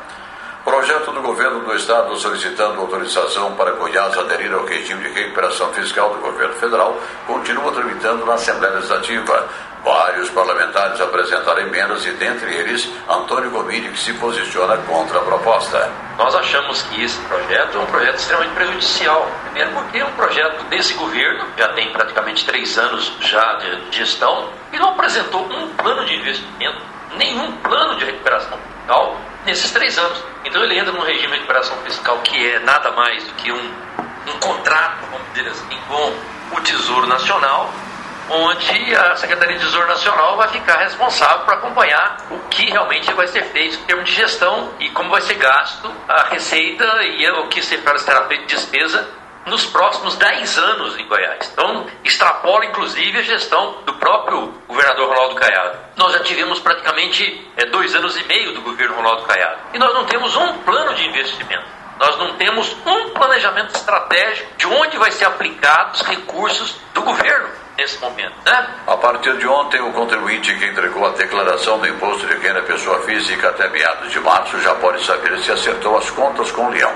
Projeto 0.65 1.11
do 1.11 1.23
governo 1.23 1.61
do 1.61 1.75
estado 1.75 2.15
solicitando 2.17 2.81
autorização 2.83 3.57
para 3.57 3.73
Goiás 3.73 4.17
aderir 4.17 4.53
ao 4.53 4.65
regime 4.67 5.03
de 5.03 5.21
recuperação 5.21 5.73
fiscal 5.73 6.11
do 6.11 6.21
governo 6.21 6.55
federal 6.55 6.97
continua 7.27 7.73
tramitando 7.73 8.27
na 8.27 8.35
Assembleia 8.35 8.75
Legislativa. 8.75 9.49
Vários 9.85 10.29
parlamentares 10.31 11.01
apresentaram 11.01 11.63
emendas 11.63 12.05
e, 12.05 12.11
dentre 12.13 12.55
eles, 12.55 12.87
Antônio 13.09 13.51
Gomide, 13.51 13.89
que 13.89 13.99
se 13.99 14.13
posiciona 14.15 14.77
contra 14.79 15.19
a 15.19 15.23
proposta. 15.23 15.91
Nós 16.19 16.35
achamos 16.35 16.83
que 16.83 17.03
esse 17.03 17.19
projeto 17.23 17.79
é 17.79 17.81
um 17.81 17.87
projeto 17.87 18.17
extremamente 18.17 18.55
prejudicial. 18.55 19.27
Primeiro, 19.45 19.71
porque 19.71 19.99
é 19.99 20.05
um 20.05 20.13
projeto 20.13 20.65
desse 20.65 20.93
governo, 20.95 21.47
já 21.57 21.69
tem 21.69 21.91
praticamente 21.93 22.45
três 22.45 22.77
anos 22.77 23.11
já 23.21 23.55
de 23.55 23.97
gestão, 23.97 24.51
e 24.71 24.79
não 24.79 24.91
apresentou 24.91 25.47
um 25.47 25.69
plano 25.75 26.05
de 26.05 26.15
investimento, 26.15 26.83
nenhum 27.17 27.51
plano 27.59 27.97
de 27.97 28.05
recuperação 28.05 28.59
fiscal 28.59 29.17
nesses 29.47 29.71
três 29.71 29.97
anos. 29.99 30.23
Então, 30.45 30.63
ele 30.63 30.79
entra 30.79 30.93
num 30.93 31.01
regime 31.01 31.29
de 31.29 31.35
recuperação 31.37 31.79
fiscal 31.79 32.19
que 32.19 32.53
é 32.53 32.59
nada 32.59 32.91
mais 32.91 33.25
do 33.25 33.33
que 33.33 33.51
um, 33.51 33.75
um 34.27 34.39
contrato, 34.41 35.07
vamos 35.11 35.27
dizer 35.33 35.49
assim, 35.49 35.79
com 35.89 36.57
o 36.57 36.61
Tesouro 36.61 37.07
Nacional 37.07 37.73
onde 38.31 38.95
a 38.95 39.17
Secretaria 39.17 39.59
de 39.59 39.65
Tesouro 39.65 39.89
Nacional 39.89 40.37
vai 40.37 40.49
ficar 40.49 40.79
responsável 40.79 41.45
para 41.45 41.57
acompanhar 41.57 42.17
o 42.31 42.39
que 42.49 42.71
realmente 42.71 43.13
vai 43.13 43.27
ser 43.27 43.43
feito 43.47 43.77
em 43.79 43.85
termos 43.85 44.09
de 44.09 44.15
gestão 44.15 44.73
e 44.79 44.89
como 44.91 45.11
vai 45.11 45.21
ser 45.21 45.35
gasto 45.35 45.93
a 46.09 46.23
receita 46.25 46.85
e 47.03 47.29
o 47.29 47.49
que 47.49 47.61
será 47.61 48.27
feito 48.29 48.47
de 48.47 48.55
despesa 48.55 49.21
nos 49.47 49.67
próximos 49.67 50.17
10 50.17 50.59
anos 50.59 50.99
em 50.99 51.07
Goiás. 51.09 51.51
Então, 51.53 51.87
extrapola 52.05 52.67
inclusive 52.67 53.19
a 53.19 53.23
gestão 53.23 53.83
do 53.85 53.95
próprio 53.95 54.55
governador 54.69 55.09
Ronaldo 55.09 55.35
Caiado. 55.35 55.79
Nós 55.97 56.13
já 56.13 56.21
tivemos 56.21 56.61
praticamente 56.61 57.51
é, 57.57 57.67
dois 57.67 57.95
anos 57.97 58.17
e 58.17 58.25
meio 58.25 58.55
do 58.55 58.61
governo 58.63 58.95
Ronaldo 58.95 59.23
Caiado 59.25 59.61
e 59.75 59.79
nós 59.79 59.93
não 59.93 60.05
temos 60.05 60.37
um 60.37 60.59
plano 60.59 60.95
de 60.95 61.05
investimento. 61.05 61.81
Nós 61.99 62.17
não 62.17 62.35
temos 62.37 62.75
um 62.87 63.11
planejamento 63.11 63.75
estratégico 63.75 64.57
de 64.57 64.67
onde 64.67 64.97
vai 64.97 65.11
ser 65.11 65.27
aplicados 65.27 66.01
os 66.01 66.07
recursos 66.07 66.77
nesse 67.81 67.99
momento. 67.99 68.35
Né? 68.45 68.69
A 68.87 68.97
partir 68.97 69.37
de 69.39 69.47
ontem, 69.47 69.81
o 69.81 69.93
contribuinte 69.93 70.55
que 70.55 70.67
entregou 70.67 71.07
a 71.07 71.11
declaração 71.11 71.79
do 71.79 71.89
imposto 71.89 72.27
de 72.27 72.35
renda 72.35 72.61
pessoa 72.63 73.01
física 73.01 73.49
até 73.49 73.69
meados 73.69 74.13
de 74.13 74.21
março 74.21 74.61
já 74.61 74.75
pode 74.75 75.05
saber 75.05 75.39
se 75.39 75.51
acertou 75.51 75.97
as 75.97 76.11
contas 76.11 76.53
com 76.53 76.67
o 76.67 76.71
Leão. 76.71 76.93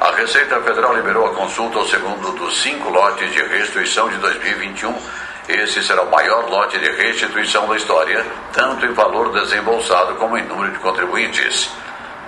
A 0.00 0.10
Receita 0.10 0.60
Federal 0.60 0.94
liberou 0.94 1.26
a 1.26 1.34
consulta 1.34 1.78
ao 1.78 1.86
segundo 1.86 2.32
dos 2.32 2.60
cinco 2.60 2.90
lotes 2.90 3.32
de 3.32 3.40
restituição 3.40 4.08
de 4.08 4.16
2021. 4.16 4.94
Esse 5.48 5.82
será 5.82 6.02
o 6.02 6.10
maior 6.10 6.50
lote 6.50 6.76
de 6.76 6.90
restituição 6.90 7.68
da 7.68 7.76
história, 7.76 8.26
tanto 8.52 8.84
em 8.84 8.92
valor 8.92 9.32
desembolsado 9.32 10.16
como 10.16 10.36
em 10.36 10.42
número 10.42 10.72
de 10.72 10.78
contribuintes. 10.80 11.70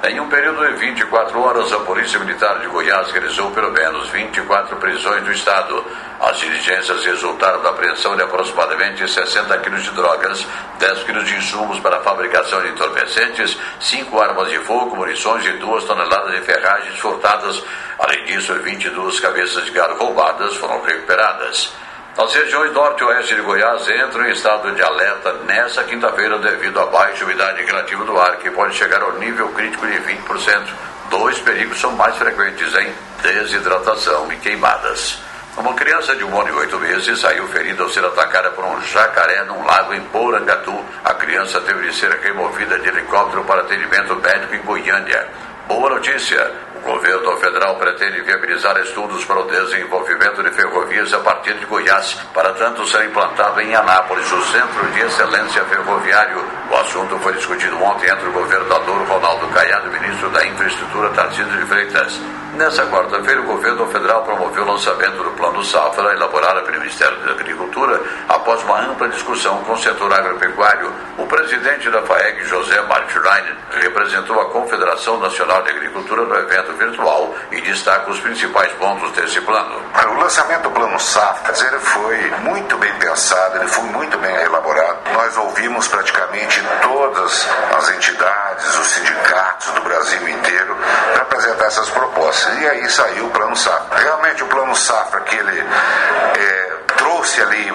Em 0.05 0.21
um 0.21 0.29
período 0.29 0.65
de 0.65 0.75
24 0.75 1.41
horas, 1.41 1.73
a 1.73 1.81
Polícia 1.81 2.21
Militar 2.21 2.61
de 2.61 2.69
Goiás 2.69 3.11
realizou 3.11 3.51
pelo 3.51 3.73
menos 3.73 4.09
24 4.11 4.77
prisões 4.77 5.25
no 5.25 5.33
estado. 5.33 5.85
As 6.21 6.39
diligências 6.39 7.05
resultaram 7.05 7.61
da 7.63 7.71
apreensão 7.71 8.15
de 8.15 8.23
aproximadamente 8.23 9.11
60 9.11 9.59
quilos 9.59 9.83
de 9.83 9.91
drogas, 9.91 10.47
10 10.79 11.03
quilos 11.03 11.27
de 11.27 11.35
insumos 11.35 11.81
para 11.81 11.97
a 11.97 12.01
fabricação 12.01 12.63
de 12.63 12.69
entorpecentes, 12.69 13.59
5 13.81 14.21
armas 14.21 14.49
de 14.51 14.59
fogo, 14.61 14.95
munições 14.95 15.45
e 15.45 15.53
2 15.55 15.85
toneladas 15.85 16.33
de 16.33 16.43
ferragens 16.43 16.97
furtadas. 17.01 17.61
Além 17.99 18.25
disso, 18.25 18.55
22 18.55 19.19
cabeças 19.19 19.65
de 19.65 19.73
gado 19.73 19.95
roubadas 19.95 20.55
foram 20.59 20.81
recuperadas. 20.81 21.73
As 22.19 22.35
regiões 22.35 22.73
norte 22.73 23.01
e 23.01 23.05
oeste 23.05 23.37
de 23.37 23.43
Goiás 23.43 23.89
entram 23.89 24.27
em 24.27 24.33
estado 24.33 24.75
de 24.75 24.83
alerta 24.83 25.35
nesta 25.47 25.85
quinta-feira 25.85 26.37
devido 26.41 26.81
à 26.81 26.87
baixa 26.87 27.25
umidade 27.25 27.65
relativa 27.65 28.05
do 28.05 28.19
ar, 28.19 28.39
que 28.39 28.51
pode 28.51 28.75
chegar 28.75 29.01
ao 29.01 29.13
nível 29.21 29.49
crítico 29.51 29.87
de 29.87 30.01
20%. 30.01 30.67
Dois 31.11 31.39
perigos 31.39 31.79
são 31.79 31.93
mais 31.93 32.17
frequentes 32.17 32.75
em 32.75 32.93
desidratação 33.23 34.33
e 34.33 34.37
queimadas. 34.39 35.21
Uma 35.57 35.75
criança 35.75 36.17
de 36.17 36.25
um 36.25 36.41
ano 36.41 36.49
e 36.49 36.53
oito 36.55 36.77
meses 36.81 37.21
saiu 37.21 37.47
ferida 37.47 37.85
ao 37.85 37.89
ser 37.89 38.05
atacada 38.05 38.51
por 38.51 38.65
um 38.65 38.81
jacaré 38.83 39.45
num 39.45 39.65
lago 39.65 39.95
em 39.95 40.01
Porangatu. 40.07 40.85
A 41.05 41.15
criança 41.15 41.61
teve 41.61 41.87
de 41.87 41.95
ser 41.95 42.11
removida 42.11 42.81
de 42.81 42.89
helicóptero 42.89 43.45
para 43.45 43.61
atendimento 43.61 44.17
médico 44.17 44.57
em 44.57 44.63
Goiânia. 44.63 45.29
Boa 45.69 45.89
notícia! 45.91 46.68
O 46.79 46.93
governo 46.93 47.37
federal 47.39 47.77
pretende 47.77 48.23
viabilizar 48.23 48.79
estudos 48.79 49.25
para 49.25 49.41
o 49.41 49.45
desenvolvimento 49.45 50.43
de 50.43 50.51
ferrovias 50.51 51.13
a 51.13 51.19
partir 51.19 51.55
de 51.55 51.67
Goiás, 51.67 52.15
para 52.33 52.53
tanto 52.53 52.87
ser 52.87 53.05
implantado 53.05 53.61
em 53.61 53.75
Anápolis 53.75 54.31
o 54.31 54.43
Centro 54.45 54.87
de 54.93 55.01
Excelência 55.01 55.65
Ferroviário. 55.65 56.45
O 56.71 56.77
assunto 56.77 57.19
foi 57.19 57.33
discutido 57.33 57.83
ontem 57.83 58.09
entre 58.09 58.29
o 58.29 58.33
governador 58.33 59.03
Ronaldo 59.09 59.49
Caiado 59.49 59.87
e 59.87 59.89
o 59.91 60.01
ministro 60.01 60.31
da 60.31 60.47
Infraestrutura 60.47 61.11
Tarcísio 61.11 61.47
de 61.47 61.67
Freitas. 61.67 62.21
Nessa 62.55 62.87
quarta-feira, 62.87 63.41
o 63.43 63.45
governo 63.45 63.87
federal 63.87 64.23
promoveu 64.23 64.65
o 64.65 64.73
lançamento 64.73 65.23
do 65.23 65.31
Plano 65.33 65.63
Safra, 65.65 66.13
elaborado 66.15 66.63
pelo 66.63 66.81
Ministério 66.81 67.17
da 67.19 67.33
Agricultura, 67.33 68.01
após 68.29 68.63
uma 68.63 68.81
ampla 68.81 69.09
discussão 69.09 69.59
com 69.65 69.75
o 69.75 69.79
setor 69.79 70.13
agropecuário. 70.13 70.93
O 71.19 71.27
presidente 71.27 71.91
da 71.91 72.03
FAEG, 72.03 72.45
José 72.45 72.81
Martirainen, 72.83 73.55
representou 73.71 74.41
a 74.41 74.51
Confederação 74.51 75.19
Nacional 75.21 75.63
de 75.63 75.71
Agricultura 75.71 76.23
no 76.23 76.35
evento 76.37 76.73
virtual 76.73 77.35
e 77.53 77.61
destaca 77.61 78.11
os 78.11 78.19
principais 78.21 78.73
pontos 78.73 79.13
desse 79.13 79.41
plano. 79.43 79.83
O 80.09 80.21
lançamento 80.21 80.63
do 80.63 80.71
Plano 80.71 80.99
Safra 80.99 81.55
ele 81.67 81.79
foi 81.79 82.31
muito 82.41 82.77
bem 82.79 82.93
pensado, 82.95 83.59
ele 83.59 83.69
foi 83.69 83.85
muito 83.85 84.17
bem 84.19 84.35
elaborado. 84.35 84.99
Nós 85.13 85.37
ouvimos 85.37 85.87
praticamente 85.87 86.63
todas 86.83 87.47
as 87.77 87.91
entidades, 87.91 88.79
os 88.79 88.87
sindicatos 88.87 89.71
do 89.73 89.81
Brasil 89.83 90.29
inteiro 90.29 90.77
para 91.13 91.23
apresentar 91.23 91.67
essas 91.67 91.91
propostas. 91.91 92.38
E 92.47 92.69
aí 92.69 92.89
saiu 92.91 93.27
o 93.27 93.31
Plano 93.31 93.57
Safra. 93.57 93.99
Realmente 93.99 94.45
o 94.45 94.47
Plano 94.47 94.75
Safra 94.75 95.21
que 95.23 95.37
ele 95.37 95.61
é, 95.61 96.77
trouxe 96.97 97.43
ali 97.43 97.73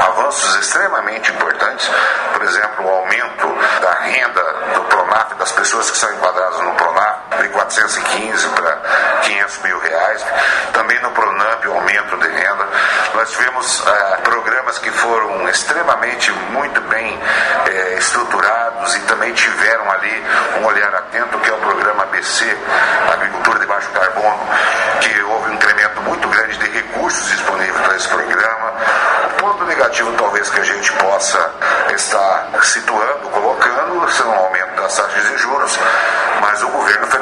avanços 0.00 0.56
extremamente 0.56 1.30
importantes, 1.30 1.90
por 2.32 2.42
exemplo, 2.42 2.86
o 2.86 2.88
aumento 2.88 3.48
da 3.80 3.92
renda 4.00 4.42
do 4.74 4.84
Pronaf, 4.84 5.34
das 5.34 5.52
pessoas 5.52 5.90
que 5.90 5.98
são 5.98 6.12
enquadradas 6.14 6.60
no 6.60 6.74
Pronaf, 6.74 7.21
de 7.40 7.48
415 7.48 8.48
para 8.48 8.76
500 9.22 9.58
mil 9.62 9.78
reais. 9.78 10.24
Também 10.72 11.00
no 11.00 11.10
Pronamp, 11.10 11.64
o 11.66 11.72
aumento 11.72 12.16
de 12.18 12.28
renda. 12.28 12.68
Nós 13.14 13.30
tivemos 13.30 13.84
eh, 13.86 14.16
programas 14.24 14.78
que 14.78 14.90
foram 14.90 15.48
extremamente 15.48 16.32
muito 16.50 16.80
bem 16.82 17.18
eh, 17.66 17.96
estruturados 17.98 18.94
e 18.96 19.00
também 19.00 19.32
tiveram 19.32 19.90
ali 19.90 20.24
um 20.60 20.64
olhar 20.66 20.94
atento, 20.94 21.38
que 21.38 21.50
é 21.50 21.52
o 21.52 21.58
programa 21.58 22.02
ABC, 22.04 22.56
Agricultura 23.12 23.58
de 23.60 23.66
Baixo 23.66 23.88
Carbono, 23.90 24.46
que 25.00 25.22
houve 25.22 25.50
um 25.50 25.54
incremento 25.54 26.00
muito 26.02 26.28
grande 26.28 26.58
de 26.58 26.70
recursos 26.70 27.28
disponíveis 27.30 27.80
para 27.86 27.96
esse 27.96 28.08
programa. 28.08 28.72
O 29.26 29.34
ponto 29.40 29.64
negativo, 29.64 30.12
talvez, 30.12 30.48
que 30.50 30.60
a 30.60 30.64
gente 30.64 30.92
possa 30.94 31.50
estar 31.94 32.48
situando, 32.62 33.28
colocando, 33.30 34.10
são 34.12 34.30
o 34.30 34.34
aumento 34.34 34.80
das 34.80 34.96
taxas 34.96 35.28
de 35.28 35.38
juros, 35.38 35.78
mas 36.40 36.62
o 36.62 36.68
governo 36.68 37.06
federal, 37.06 37.21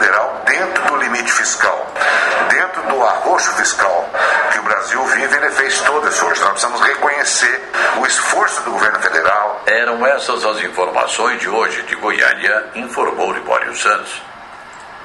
arroxo 3.30 3.52
fiscal 3.52 4.10
que 4.52 4.58
o 4.58 4.62
Brasil 4.62 5.04
vive, 5.04 5.36
ele 5.36 5.50
fez 5.50 5.80
todo 5.82 6.06
esse 6.08 6.16
esforço. 6.16 6.42
Nós 6.42 6.50
precisamos 6.50 6.80
reconhecer 6.80 7.62
o 8.00 8.06
esforço 8.06 8.62
do 8.64 8.72
governo 8.72 8.98
federal. 8.98 9.62
Eram 9.66 10.04
essas 10.04 10.44
as 10.44 10.62
informações 10.64 11.40
de 11.40 11.48
hoje 11.48 11.82
de 11.84 11.94
Goiânia, 11.94 12.64
informou 12.74 13.32
Libório 13.32 13.74
Santos. 13.76 14.20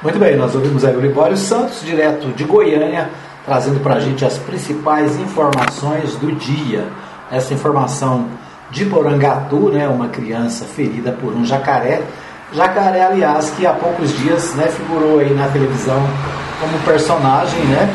Muito 0.01 0.17
bem, 0.17 0.35
nós 0.35 0.55
ouvimos 0.55 0.83
aí 0.83 0.95
o 0.95 0.99
Libório 0.99 1.37
Santos, 1.37 1.81
direto 1.81 2.27
de 2.29 2.43
Goiânia, 2.43 3.09
trazendo 3.45 3.79
para 3.79 3.95
a 3.95 3.99
gente 3.99 4.25
as 4.25 4.37
principais 4.39 5.15
informações 5.17 6.15
do 6.15 6.31
dia. 6.31 6.87
Essa 7.31 7.53
informação 7.53 8.27
de 8.71 8.85
Porangatu, 8.85 9.69
né, 9.69 9.87
uma 9.87 10.09
criança 10.09 10.65
ferida 10.65 11.11
por 11.11 11.31
um 11.31 11.45
jacaré, 11.45 12.01
Jacaré, 12.55 13.03
aliás, 13.03 13.49
que 13.51 13.67
há 13.67 13.73
poucos 13.73 14.17
dias 14.17 14.55
né, 14.55 14.67
figurou 14.67 15.19
aí 15.19 15.33
na 15.33 15.47
televisão 15.49 16.01
como 16.61 16.79
personagem, 16.85 17.59
né, 17.65 17.93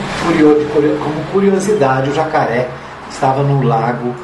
como 1.02 1.24
curiosidade, 1.32 2.10
o 2.10 2.14
jacaré 2.14 2.68
estava 3.08 3.42
no 3.42 3.62
lago 3.62 4.14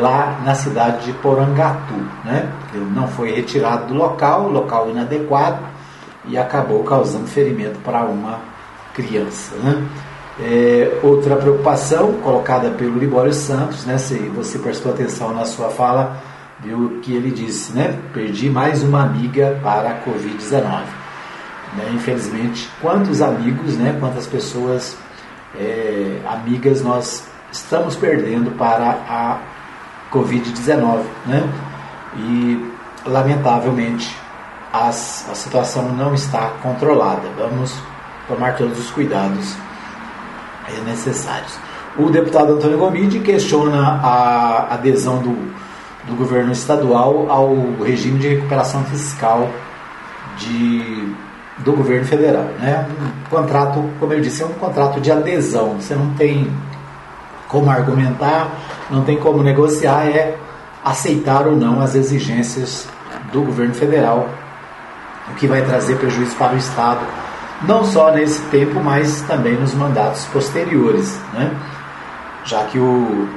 lá 0.00 0.40
na 0.44 0.54
cidade 0.54 1.06
de 1.06 1.12
Porangatu. 1.14 1.94
Né? 2.24 2.48
Ele 2.72 2.88
não 2.94 3.08
foi 3.08 3.32
retirado 3.32 3.86
do 3.86 3.94
local, 3.94 4.48
local 4.48 4.90
inadequado, 4.90 5.58
e 6.26 6.38
acabou 6.38 6.84
causando 6.84 7.26
ferimento 7.26 7.80
para 7.80 8.02
uma 8.02 8.38
criança. 8.94 9.56
Né? 9.56 9.84
É, 10.40 11.00
outra 11.02 11.34
preocupação 11.34 12.12
colocada 12.22 12.70
pelo 12.70 12.96
Libório 12.96 13.32
Santos, 13.32 13.84
né, 13.84 13.98
se 13.98 14.14
você 14.14 14.56
prestou 14.58 14.92
atenção 14.92 15.34
na 15.34 15.44
sua 15.44 15.68
fala, 15.68 16.16
viu 16.62 16.78
o 16.78 17.00
que 17.00 17.14
ele 17.14 17.30
disse, 17.30 17.72
né? 17.72 17.98
Perdi 18.12 18.50
mais 18.50 18.82
uma 18.82 19.02
amiga 19.02 19.58
para 19.62 19.90
a 19.90 20.04
Covid-19. 20.04 20.82
Né? 21.76 21.90
Infelizmente, 21.94 22.68
quantos 22.80 23.22
amigos, 23.22 23.76
né? 23.76 23.96
quantas 23.98 24.26
pessoas 24.26 24.96
é, 25.58 26.20
amigas 26.26 26.82
nós 26.82 27.26
estamos 27.50 27.96
perdendo 27.96 28.50
para 28.52 28.90
a 29.08 29.38
Covid-19. 30.12 31.02
Né? 31.26 31.48
E, 32.16 32.72
lamentavelmente, 33.06 34.14
as, 34.72 35.28
a 35.30 35.34
situação 35.34 35.88
não 35.90 36.14
está 36.14 36.50
controlada. 36.62 37.28
Vamos 37.38 37.74
tomar 38.28 38.56
todos 38.56 38.78
os 38.78 38.90
cuidados 38.90 39.56
necessários. 40.84 41.58
O 41.98 42.10
deputado 42.10 42.52
Antônio 42.52 42.78
Gomide 42.78 43.18
questiona 43.18 44.00
a 44.02 44.74
adesão 44.74 45.20
do 45.20 45.36
do 46.04 46.14
governo 46.14 46.52
estadual 46.52 47.30
ao 47.30 47.54
regime 47.84 48.18
de 48.18 48.28
recuperação 48.28 48.84
fiscal 48.84 49.48
de, 50.38 51.12
do 51.58 51.72
governo 51.72 52.06
federal. 52.06 52.44
Né? 52.58 52.86
Um 53.00 53.30
contrato, 53.30 53.84
como 53.98 54.12
eu 54.12 54.20
disse, 54.20 54.42
é 54.42 54.46
um 54.46 54.54
contrato 54.54 55.00
de 55.00 55.10
adesão. 55.10 55.80
Você 55.80 55.94
não 55.94 56.14
tem 56.14 56.50
como 57.48 57.70
argumentar, 57.70 58.50
não 58.90 59.02
tem 59.02 59.18
como 59.18 59.42
negociar, 59.42 60.06
é 60.06 60.36
aceitar 60.84 61.46
ou 61.46 61.56
não 61.56 61.80
as 61.80 61.94
exigências 61.94 62.88
do 63.32 63.42
governo 63.42 63.74
federal, 63.74 64.28
o 65.30 65.34
que 65.34 65.46
vai 65.46 65.62
trazer 65.62 65.96
prejuízo 65.96 66.34
para 66.36 66.54
o 66.54 66.56
Estado, 66.56 67.00
não 67.66 67.84
só 67.84 68.10
nesse 68.10 68.40
tempo, 68.44 68.80
mas 68.82 69.20
também 69.22 69.54
nos 69.54 69.74
mandatos 69.74 70.24
posteriores. 70.26 71.20
Né? 71.34 71.54
Já 72.44 72.64
que 72.64 72.78
o, 72.78 73.28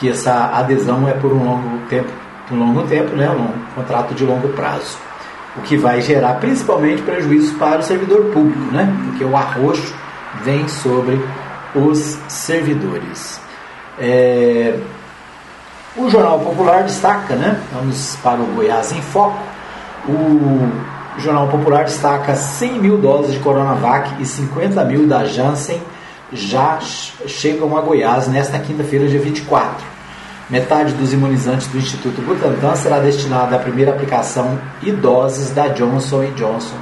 que 0.00 0.08
essa 0.08 0.46
adesão 0.54 1.06
é 1.06 1.12
por 1.12 1.30
um 1.30 1.44
longo 1.44 1.86
tempo, 1.88 2.10
um 2.50 2.58
longo 2.58 2.82
tempo, 2.88 3.14
né, 3.14 3.28
um 3.30 3.74
contrato 3.74 4.14
de 4.14 4.24
longo 4.24 4.48
prazo, 4.48 4.96
o 5.56 5.60
que 5.60 5.76
vai 5.76 6.00
gerar 6.00 6.34
principalmente 6.34 7.02
prejuízo 7.02 7.54
para 7.56 7.80
o 7.80 7.82
servidor 7.82 8.24
público, 8.32 8.72
né, 8.72 8.90
porque 9.04 9.24
o 9.24 9.36
arroxo 9.36 9.94
vem 10.42 10.66
sobre 10.66 11.22
os 11.74 12.18
servidores. 12.28 13.38
É, 13.98 14.78
o 15.94 16.08
Jornal 16.08 16.38
Popular 16.40 16.84
destaca, 16.84 17.36
né, 17.36 17.60
vamos 17.70 18.16
para 18.22 18.40
o 18.40 18.46
Goiás 18.54 18.90
em 18.92 19.02
Foco, 19.02 19.38
o 20.08 20.70
Jornal 21.18 21.48
Popular 21.48 21.84
destaca 21.84 22.34
100 22.34 22.78
mil 22.78 22.96
doses 22.96 23.34
de 23.34 23.38
Coronavac 23.40 24.10
e 24.18 24.24
50 24.24 24.82
mil 24.86 25.06
da 25.06 25.26
Janssen 25.26 25.80
já 26.32 26.78
chegam 26.80 27.76
a 27.76 27.80
Goiás 27.80 28.28
nesta 28.28 28.58
quinta-feira, 28.58 29.08
dia 29.08 29.20
24. 29.20 29.84
Metade 30.48 30.94
dos 30.94 31.12
imunizantes 31.12 31.68
do 31.68 31.78
Instituto 31.78 32.20
Butantan 32.22 32.74
será 32.74 32.98
destinada 32.98 33.56
à 33.56 33.58
primeira 33.58 33.92
aplicação 33.92 34.58
e 34.82 34.90
doses 34.90 35.50
da 35.50 35.68
Johnson 35.68 36.24
Johnson 36.36 36.76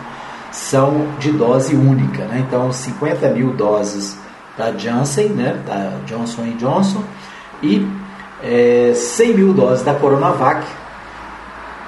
são 0.50 1.06
de 1.18 1.30
dose 1.30 1.74
única. 1.74 2.24
Né? 2.24 2.44
Então, 2.46 2.72
50 2.72 3.28
mil 3.28 3.52
doses 3.52 4.18
da 4.56 4.72
Janssen, 4.72 5.28
né? 5.28 5.60
da 5.66 5.98
Johnson 6.06 6.44
Johnson, 6.58 7.02
e 7.62 7.86
é, 8.42 8.92
100 8.94 9.34
mil 9.34 9.52
doses 9.52 9.84
da 9.84 9.94
Coronavac. 9.94 10.66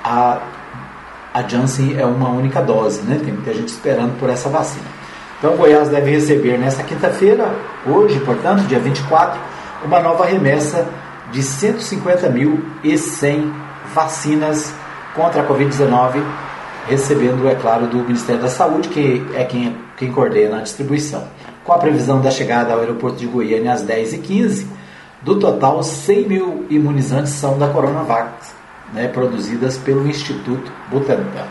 A 0.05 0.41
a 1.33 1.43
Janssen 1.43 1.97
é 1.97 2.05
uma 2.05 2.29
única 2.29 2.61
dose, 2.61 3.03
né? 3.03 3.21
Tem 3.23 3.33
muita 3.33 3.55
gente 3.55 3.69
esperando 3.69 4.19
por 4.19 4.29
essa 4.29 4.49
vacina. 4.49 4.85
Então, 5.41 5.57
Goiás 5.57 5.89
deve 5.89 6.11
receber 6.11 6.59
nesta 6.59 6.83
quinta-feira, 6.83 7.51
hoje, 7.87 8.21
portanto, 8.21 8.67
dia 8.67 8.79
24, 8.79 9.41
uma 9.83 9.99
nova 9.99 10.27
remessa 10.27 10.87
de 11.33 11.41
150.100 11.41 13.51
vacinas 13.95 14.75
contra 15.15 15.41
a 15.41 15.49
Covid-19, 15.49 16.23
recebendo, 16.87 17.49
é 17.49 17.55
claro, 17.55 17.87
do 17.87 18.01
Ministério 18.01 18.43
da 18.43 18.51
Saúde, 18.51 18.91
que 18.91 19.27
é 19.35 19.43
quem, 19.45 19.75
quem 19.97 20.13
coordena 20.13 20.59
a 20.59 20.61
distribuição. 20.61 21.27
Com 21.65 21.73
a 21.73 21.79
previsão 21.79 22.21
da 22.21 22.31
chegada 22.31 22.75
ao 22.75 22.81
aeroporto 22.81 23.17
de 23.17 23.27
Goiânia 23.27 23.73
às 23.73 23.83
10h15, 23.83 24.67
do 25.23 25.39
total, 25.39 25.83
100 25.83 26.29
mil 26.29 26.67
imunizantes 26.69 27.33
são 27.33 27.59
da 27.59 27.69
Coronavac, 27.69 28.31
né, 28.93 29.09
produzidas 29.09 29.79
pelo 29.79 30.07
Instituto 30.07 30.71
Butantan. 30.91 31.47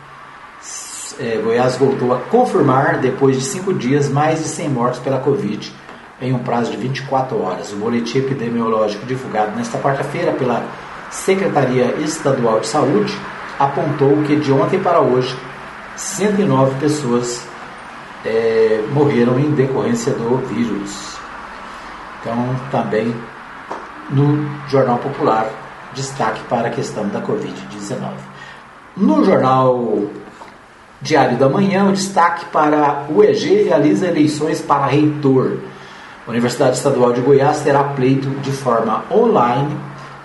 é, 1.18 1.40
Goiás 1.42 1.76
voltou 1.76 2.12
a 2.14 2.18
confirmar, 2.18 2.98
depois 2.98 3.36
de 3.36 3.44
cinco 3.44 3.72
dias, 3.74 4.08
mais 4.08 4.40
de 4.40 4.48
100 4.48 4.68
mortes 4.70 5.00
pela 5.00 5.18
Covid 5.18 5.72
em 6.22 6.32
um 6.32 6.38
prazo 6.38 6.70
de 6.70 6.76
24 6.78 7.42
horas. 7.42 7.72
O 7.72 7.76
boletim 7.76 8.18
epidemiológico 8.18 9.04
divulgado 9.04 9.56
nesta 9.56 9.78
quarta-feira 9.78 10.32
pela 10.32 10.64
Secretaria 11.10 11.96
Estadual 11.98 12.60
de 12.60 12.68
Saúde 12.68 13.14
apontou 13.58 14.22
que 14.22 14.36
de 14.36 14.50
ontem 14.52 14.80
para 14.80 15.00
hoje 15.00 15.36
109 15.96 16.80
pessoas 16.80 17.46
é, 18.24 18.82
morreram 18.92 19.38
em 19.38 19.50
decorrência 19.50 20.12
do 20.12 20.36
vírus. 20.46 21.18
Então, 22.20 22.36
também 22.70 23.14
no 24.10 24.48
Jornal 24.68 24.98
Popular, 24.98 25.50
destaque 25.92 26.40
para 26.44 26.68
a 26.68 26.70
questão 26.70 27.08
da 27.08 27.20
Covid-19. 27.20 28.12
No 28.96 29.24
Jornal 29.24 30.04
Diário 31.00 31.36
da 31.36 31.48
Manhã, 31.48 31.88
o 31.88 31.92
destaque 31.92 32.44
para 32.46 33.06
o 33.10 33.24
EG 33.24 33.64
realiza 33.64 34.06
eleições 34.06 34.60
para 34.60 34.86
reitor. 34.86 35.58
Universidade 36.32 36.76
Estadual 36.78 37.12
de 37.12 37.20
Goiás 37.20 37.60
terá 37.60 37.84
pleito 37.84 38.30
de 38.40 38.50
forma 38.52 39.04
online 39.10 39.76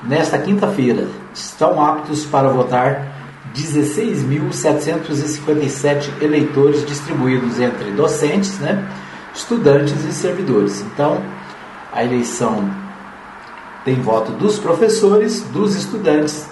nesta 0.03 0.37
quinta-feira. 0.37 1.05
Estão 1.33 1.83
aptos 1.83 2.25
para 2.25 2.47
votar 2.47 3.11
16.757 3.53 6.21
eleitores 6.21 6.85
distribuídos 6.85 7.59
entre 7.59 7.91
docentes, 7.91 8.57
né, 8.59 8.87
estudantes 9.35 10.05
e 10.05 10.13
servidores. 10.13 10.79
Então, 10.79 11.21
a 11.91 12.05
eleição 12.05 12.73
tem 13.83 14.01
voto 14.01 14.31
dos 14.31 14.57
professores, 14.57 15.41
dos 15.51 15.75
estudantes 15.75 16.49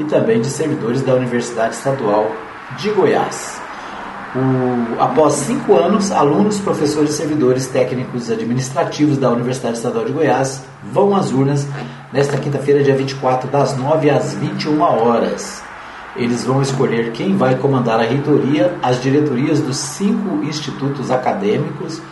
e 0.00 0.04
também 0.04 0.40
de 0.40 0.48
servidores 0.48 1.02
da 1.02 1.14
Universidade 1.14 1.76
Estadual 1.76 2.32
de 2.76 2.90
Goiás. 2.90 3.65
O, 4.36 5.00
após 5.00 5.32
cinco 5.32 5.74
anos, 5.74 6.12
alunos, 6.12 6.60
professores 6.60 7.14
servidores 7.14 7.68
técnicos 7.68 8.30
administrativos 8.30 9.16
da 9.16 9.30
Universidade 9.30 9.78
Estadual 9.78 10.04
de 10.04 10.12
Goiás 10.12 10.62
vão 10.92 11.16
às 11.16 11.32
urnas 11.32 11.66
nesta 12.12 12.36
quinta-feira, 12.36 12.82
dia 12.82 12.94
24, 12.94 13.48
das 13.48 13.74
9 13.78 14.10
às 14.10 14.34
21 14.34 14.78
horas. 14.82 15.62
Eles 16.14 16.44
vão 16.44 16.60
escolher 16.60 17.12
quem 17.12 17.34
vai 17.34 17.54
comandar 17.54 17.98
a 17.98 18.02
reitoria, 18.02 18.76
as 18.82 19.00
diretorias 19.00 19.60
dos 19.60 19.78
cinco 19.78 20.44
institutos 20.44 21.10
acadêmicos 21.10 22.02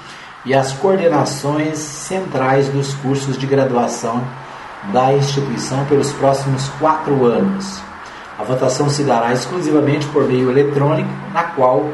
e 0.46 0.54
as 0.54 0.72
coordenações 0.72 1.76
centrais 1.76 2.70
dos 2.70 2.94
cursos 2.94 3.36
de 3.36 3.46
graduação 3.46 4.24
da 4.94 5.12
instituição 5.12 5.84
pelos 5.84 6.10
próximos 6.14 6.70
quatro 6.78 7.26
anos. 7.26 7.82
A 8.38 8.44
votação 8.44 8.88
se 8.88 9.04
dará 9.04 9.32
exclusivamente 9.32 10.06
por 10.06 10.26
meio 10.26 10.50
eletrônico, 10.50 11.10
na 11.32 11.44
qual 11.44 11.86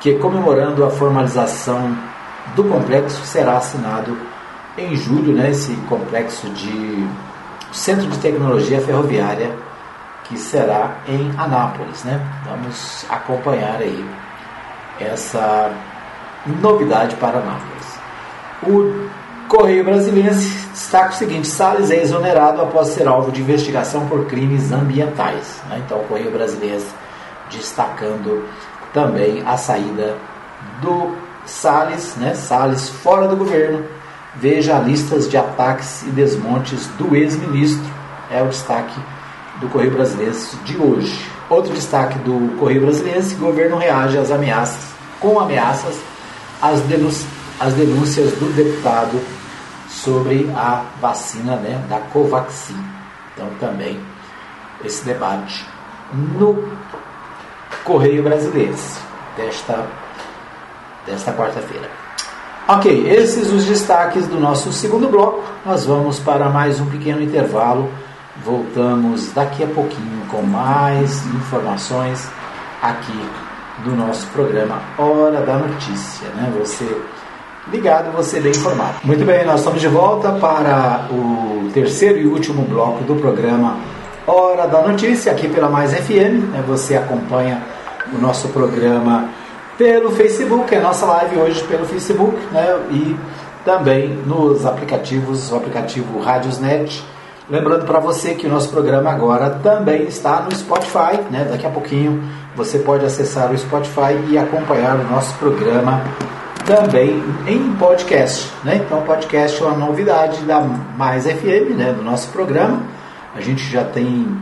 que, 0.00 0.14
comemorando 0.14 0.84
a 0.84 0.90
formalização 0.90 1.96
do 2.54 2.64
complexo, 2.64 3.24
será 3.24 3.56
assinado 3.56 4.16
em 4.76 4.94
julho 4.96 5.32
né, 5.32 5.50
esse 5.50 5.74
complexo 5.88 6.48
de 6.50 7.06
Centro 7.72 8.06
de 8.06 8.18
Tecnologia 8.18 8.80
Ferroviária 8.80 9.54
que 10.24 10.38
será 10.38 10.96
em 11.06 11.32
Anápolis, 11.36 12.02
né? 12.04 12.20
Vamos 12.46 13.04
acompanhar 13.10 13.76
aí 13.76 14.04
essa 14.98 15.70
novidade 16.46 17.14
para 17.16 17.38
Anápolis. 17.38 17.98
O 18.62 19.08
Correio 19.48 19.84
Brasileiro 19.84 20.34
destaca 20.72 21.10
o 21.10 21.14
seguinte: 21.14 21.46
Salles 21.46 21.90
é 21.90 22.02
exonerado 22.02 22.62
após 22.62 22.88
ser 22.88 23.06
alvo 23.06 23.30
de 23.30 23.40
investigação 23.40 24.06
por 24.06 24.26
crimes 24.26 24.72
ambientais. 24.72 25.60
Né? 25.68 25.82
Então, 25.84 25.98
o 26.00 26.04
Correio 26.04 26.30
Brasileiro 26.30 26.82
destacando 27.50 28.44
também 28.92 29.42
a 29.46 29.56
saída 29.56 30.16
do 30.80 31.14
Salles, 31.44 32.16
né? 32.16 32.34
Salles 32.34 32.88
fora 32.88 33.28
do 33.28 33.36
governo. 33.36 33.84
Veja 34.36 34.78
listas 34.78 35.28
de 35.28 35.36
ataques 35.36 36.02
e 36.02 36.06
desmontes 36.06 36.86
do 36.98 37.14
ex-ministro. 37.14 37.86
É 38.30 38.42
o 38.42 38.48
destaque 38.48 38.98
do 39.60 39.68
Correio 39.68 39.92
Brasileiro 39.92 40.34
de 40.64 40.76
hoje. 40.76 41.30
Outro 41.48 41.72
destaque 41.74 42.18
do 42.20 42.56
Correio 42.58 42.80
Brasileiro: 42.80 43.20
o 43.20 43.36
governo 43.36 43.76
reage 43.76 44.18
às 44.18 44.30
ameaças, 44.30 44.92
com 45.20 45.38
ameaças 45.38 46.00
às, 46.60 46.80
denúncias, 46.80 47.26
às 47.58 47.74
denúncias 47.74 48.32
do 48.32 48.52
deputado 48.54 49.20
sobre 49.88 50.50
a 50.56 50.84
vacina 51.00 51.56
né, 51.56 51.82
da 51.88 51.98
Covaxin. 52.00 52.76
Então, 53.34 53.48
também 53.60 54.00
esse 54.84 55.04
debate 55.04 55.66
no 56.12 56.68
Correio 57.84 58.22
Brasileiro 58.22 58.76
desta, 59.36 59.86
desta 61.06 61.32
quarta-feira. 61.32 61.88
Ok, 62.66 63.08
esses 63.08 63.52
os 63.52 63.64
destaques 63.66 64.26
do 64.26 64.40
nosso 64.40 64.72
segundo 64.72 65.08
bloco. 65.08 65.44
Nós 65.66 65.84
vamos 65.84 66.18
para 66.18 66.48
mais 66.48 66.80
um 66.80 66.86
pequeno 66.86 67.20
intervalo. 67.20 67.90
Voltamos 68.42 69.32
daqui 69.32 69.62
a 69.62 69.66
pouquinho 69.66 70.26
com 70.30 70.42
mais 70.42 71.26
informações 71.26 72.26
aqui 72.80 73.28
do 73.84 73.94
nosso 73.94 74.26
programa 74.28 74.80
Hora 74.96 75.42
da 75.42 75.58
Notícia. 75.58 76.28
Né? 76.30 76.52
Você 76.58 77.02
ligado, 77.70 78.14
você 78.14 78.40
bem 78.40 78.52
informado. 78.52 78.94
Muito 79.04 79.24
bem, 79.24 79.44
nós 79.44 79.60
estamos 79.60 79.80
de 79.80 79.88
volta 79.88 80.32
para 80.32 81.08
o 81.10 81.70
terceiro 81.72 82.18
e 82.18 82.26
último 82.26 82.62
bloco 82.62 83.04
do 83.04 83.16
programa 83.16 83.78
Hora 84.26 84.66
da 84.66 84.82
Notícia, 84.82 85.32
aqui 85.32 85.48
pela 85.48 85.68
Mais 85.68 85.92
FM. 85.92 86.50
Né? 86.52 86.64
Você 86.66 86.96
acompanha 86.96 87.62
o 88.12 88.18
nosso 88.18 88.48
programa 88.48 89.28
pelo 89.76 90.10
Facebook, 90.12 90.74
a 90.74 90.80
nossa 90.80 91.06
live 91.06 91.36
hoje 91.38 91.64
pelo 91.64 91.84
Facebook, 91.84 92.36
né? 92.52 92.78
e 92.90 93.16
também 93.64 94.08
nos 94.26 94.64
aplicativos, 94.66 95.50
o 95.50 95.56
aplicativo 95.56 96.20
Radiosnet 96.20 97.02
Lembrando 97.48 97.84
para 97.84 97.98
você 97.98 98.34
que 98.34 98.46
o 98.46 98.50
nosso 98.50 98.70
programa 98.70 99.10
agora 99.10 99.50
também 99.62 100.04
está 100.04 100.40
no 100.40 100.56
Spotify, 100.56 101.20
né? 101.30 101.46
Daqui 101.50 101.66
a 101.66 101.70
pouquinho 101.70 102.22
você 102.56 102.78
pode 102.78 103.04
acessar 103.04 103.52
o 103.52 103.58
Spotify 103.58 104.16
e 104.30 104.38
acompanhar 104.38 104.96
o 104.96 105.04
nosso 105.04 105.34
programa 105.36 106.02
também 106.64 107.22
em 107.46 107.74
podcast, 107.76 108.50
né? 108.64 108.76
Então, 108.76 109.02
podcast 109.02 109.62
é 109.62 109.66
uma 109.66 109.76
novidade 109.76 110.42
da 110.44 110.60
Mais 110.60 111.24
FM, 111.24 111.76
né? 111.76 111.92
Do 111.92 112.02
nosso 112.02 112.28
programa. 112.28 112.82
A 113.34 113.40
gente 113.40 113.62
já 113.70 113.84
tem 113.84 114.36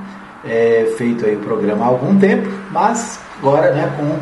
é, 0.44 0.94
feito 0.96 1.26
aí 1.26 1.36
o 1.36 1.40
programa 1.40 1.84
há 1.84 1.88
algum 1.88 2.18
tempo, 2.18 2.48
mas 2.70 3.20
agora, 3.38 3.72
né? 3.72 3.92
Com 3.96 4.18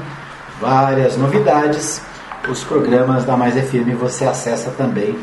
várias 0.60 1.16
novidades, 1.16 2.00
os 2.48 2.64
programas 2.64 3.24
da 3.24 3.36
Mais 3.36 3.54
FM 3.54 3.94
você 3.98 4.24
acessa 4.24 4.70
também 4.70 5.18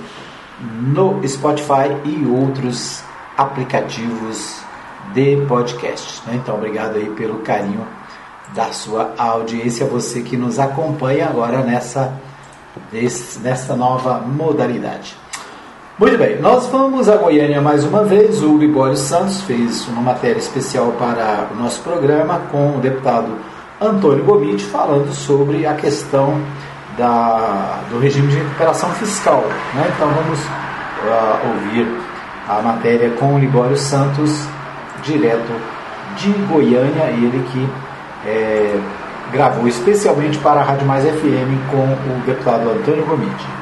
no 0.59 1.21
Spotify 1.27 1.95
e 2.05 2.25
outros 2.25 3.03
aplicativos 3.37 4.61
de 5.13 5.37
podcast. 5.47 6.21
Né? 6.27 6.35
Então, 6.35 6.55
obrigado 6.55 6.95
aí 6.95 7.09
pelo 7.11 7.39
carinho 7.39 7.85
da 8.53 8.71
sua 8.71 9.13
audiência, 9.17 9.85
você 9.85 10.21
que 10.21 10.37
nos 10.37 10.57
acompanha 10.57 11.27
agora 11.27 11.59
nessa, 11.59 12.13
nessa 13.41 13.75
nova 13.75 14.19
modalidade. 14.19 15.15
Muito 15.99 16.17
bem, 16.17 16.39
nós 16.39 16.67
vamos 16.67 17.09
a 17.09 17.17
Goiânia 17.17 17.59
mais 17.59 17.83
uma 17.83 18.03
vez. 18.03 18.43
O 18.43 18.57
Libório 18.57 18.95
Santos 18.95 19.41
fez 19.41 19.87
uma 19.87 20.01
matéria 20.01 20.37
especial 20.37 20.91
para 20.91 21.47
o 21.51 21.55
nosso 21.55 21.81
programa 21.81 22.39
com 22.51 22.77
o 22.77 22.79
deputado 22.79 23.35
Antônio 23.81 24.23
Gomit 24.23 24.63
falando 24.63 25.11
sobre 25.11 25.65
a 25.65 25.73
questão 25.73 26.39
da, 26.97 27.79
do 27.89 27.99
regime 27.99 28.27
de 28.27 28.37
recuperação 28.37 28.91
fiscal. 28.91 29.43
Né? 29.73 29.91
Então 29.95 30.07
vamos 30.09 30.39
uh, 30.39 31.47
ouvir 31.53 31.87
a 32.47 32.61
matéria 32.61 33.09
com 33.11 33.35
o 33.35 33.39
Libório 33.39 33.77
Santos, 33.77 34.47
direto 35.03 35.51
de 36.17 36.31
Goiânia, 36.51 37.05
ele 37.09 37.43
que 37.51 37.69
é, 38.27 38.79
gravou 39.31 39.67
especialmente 39.67 40.37
para 40.39 40.61
a 40.61 40.63
Rádio 40.63 40.85
Mais 40.85 41.03
FM 41.03 41.69
com 41.69 41.83
o 41.83 42.21
deputado 42.25 42.69
Antônio 42.69 43.05
Gomide. 43.05 43.57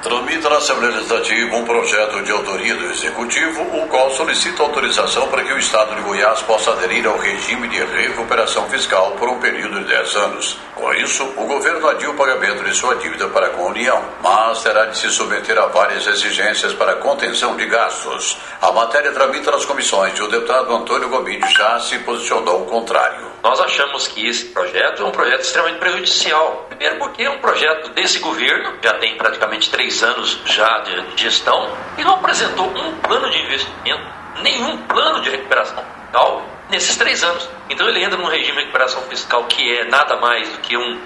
Tramita 0.00 0.48
na 0.48 0.58
Assembleia 0.58 0.94
Legislativa 0.94 1.56
um 1.56 1.64
projeto 1.64 2.22
de 2.22 2.30
autoria 2.30 2.74
do 2.76 2.86
Executivo, 2.86 3.62
o 3.62 3.88
qual 3.88 4.08
solicita 4.12 4.62
autorização 4.62 5.26
para 5.26 5.42
que 5.42 5.52
o 5.52 5.58
Estado 5.58 5.96
de 5.96 6.02
Goiás 6.02 6.40
possa 6.42 6.70
aderir 6.70 7.04
ao 7.04 7.18
regime 7.18 7.66
de 7.66 7.78
recuperação 7.84 8.68
fiscal 8.70 9.10
por 9.18 9.28
um 9.28 9.40
período 9.40 9.80
de 9.80 9.86
10 9.86 10.16
anos. 10.16 10.58
Com 10.76 10.94
isso, 10.94 11.24
o 11.36 11.44
governo 11.46 11.88
adia 11.88 12.08
o 12.08 12.14
pagamento 12.14 12.62
de 12.62 12.74
sua 12.74 12.94
dívida 12.94 13.28
para 13.28 13.50
com 13.50 13.64
a 13.64 13.70
União, 13.70 14.02
mas 14.22 14.62
terá 14.62 14.86
de 14.86 14.96
se 14.96 15.10
submeter 15.10 15.58
a 15.58 15.66
várias 15.66 16.06
exigências 16.06 16.72
para 16.72 16.94
contenção 16.96 17.56
de 17.56 17.66
gastos. 17.66 18.38
A 18.62 18.70
matéria 18.70 19.10
tramita 19.10 19.50
nas 19.50 19.66
comissões 19.66 20.16
e 20.16 20.22
o 20.22 20.28
deputado 20.28 20.74
Antônio 20.74 21.08
Gomide 21.08 21.52
já 21.52 21.80
se 21.80 21.98
posicionou 21.98 22.60
ao 22.60 22.64
contrário. 22.66 23.27
Nós 23.42 23.60
achamos 23.60 24.08
que 24.08 24.26
esse 24.26 24.46
projeto 24.46 25.02
é 25.02 25.06
um 25.06 25.10
projeto 25.10 25.40
extremamente 25.40 25.78
prejudicial. 25.78 26.66
Primeiro 26.68 26.98
porque 26.98 27.22
é 27.22 27.30
um 27.30 27.38
projeto 27.38 27.90
desse 27.90 28.18
governo, 28.18 28.78
já 28.82 28.94
tem 28.94 29.16
praticamente 29.16 29.70
três 29.70 30.02
anos 30.02 30.40
já 30.44 30.80
de 30.80 31.22
gestão, 31.22 31.70
e 31.96 32.04
não 32.04 32.14
apresentou 32.14 32.66
um 32.66 32.96
plano 32.96 33.30
de 33.30 33.38
investimento, 33.38 34.02
nenhum 34.42 34.76
plano 34.86 35.20
de 35.20 35.30
recuperação 35.30 35.84
fiscal 35.84 36.42
nesses 36.68 36.96
três 36.96 37.22
anos. 37.22 37.48
Então 37.70 37.88
ele 37.88 38.02
entra 38.02 38.18
num 38.18 38.28
regime 38.28 38.56
de 38.56 38.60
recuperação 38.60 39.02
fiscal 39.02 39.44
que 39.44 39.78
é 39.78 39.84
nada 39.84 40.16
mais 40.16 40.48
do 40.50 40.58
que 40.58 40.76
um, 40.76 41.00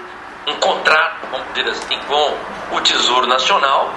um 0.47 0.55
contrato, 0.59 1.27
vamos 1.31 1.47
dizer 1.53 1.69
assim, 1.69 1.99
com 2.07 2.75
o 2.75 2.81
Tesouro 2.81 3.27
Nacional, 3.27 3.93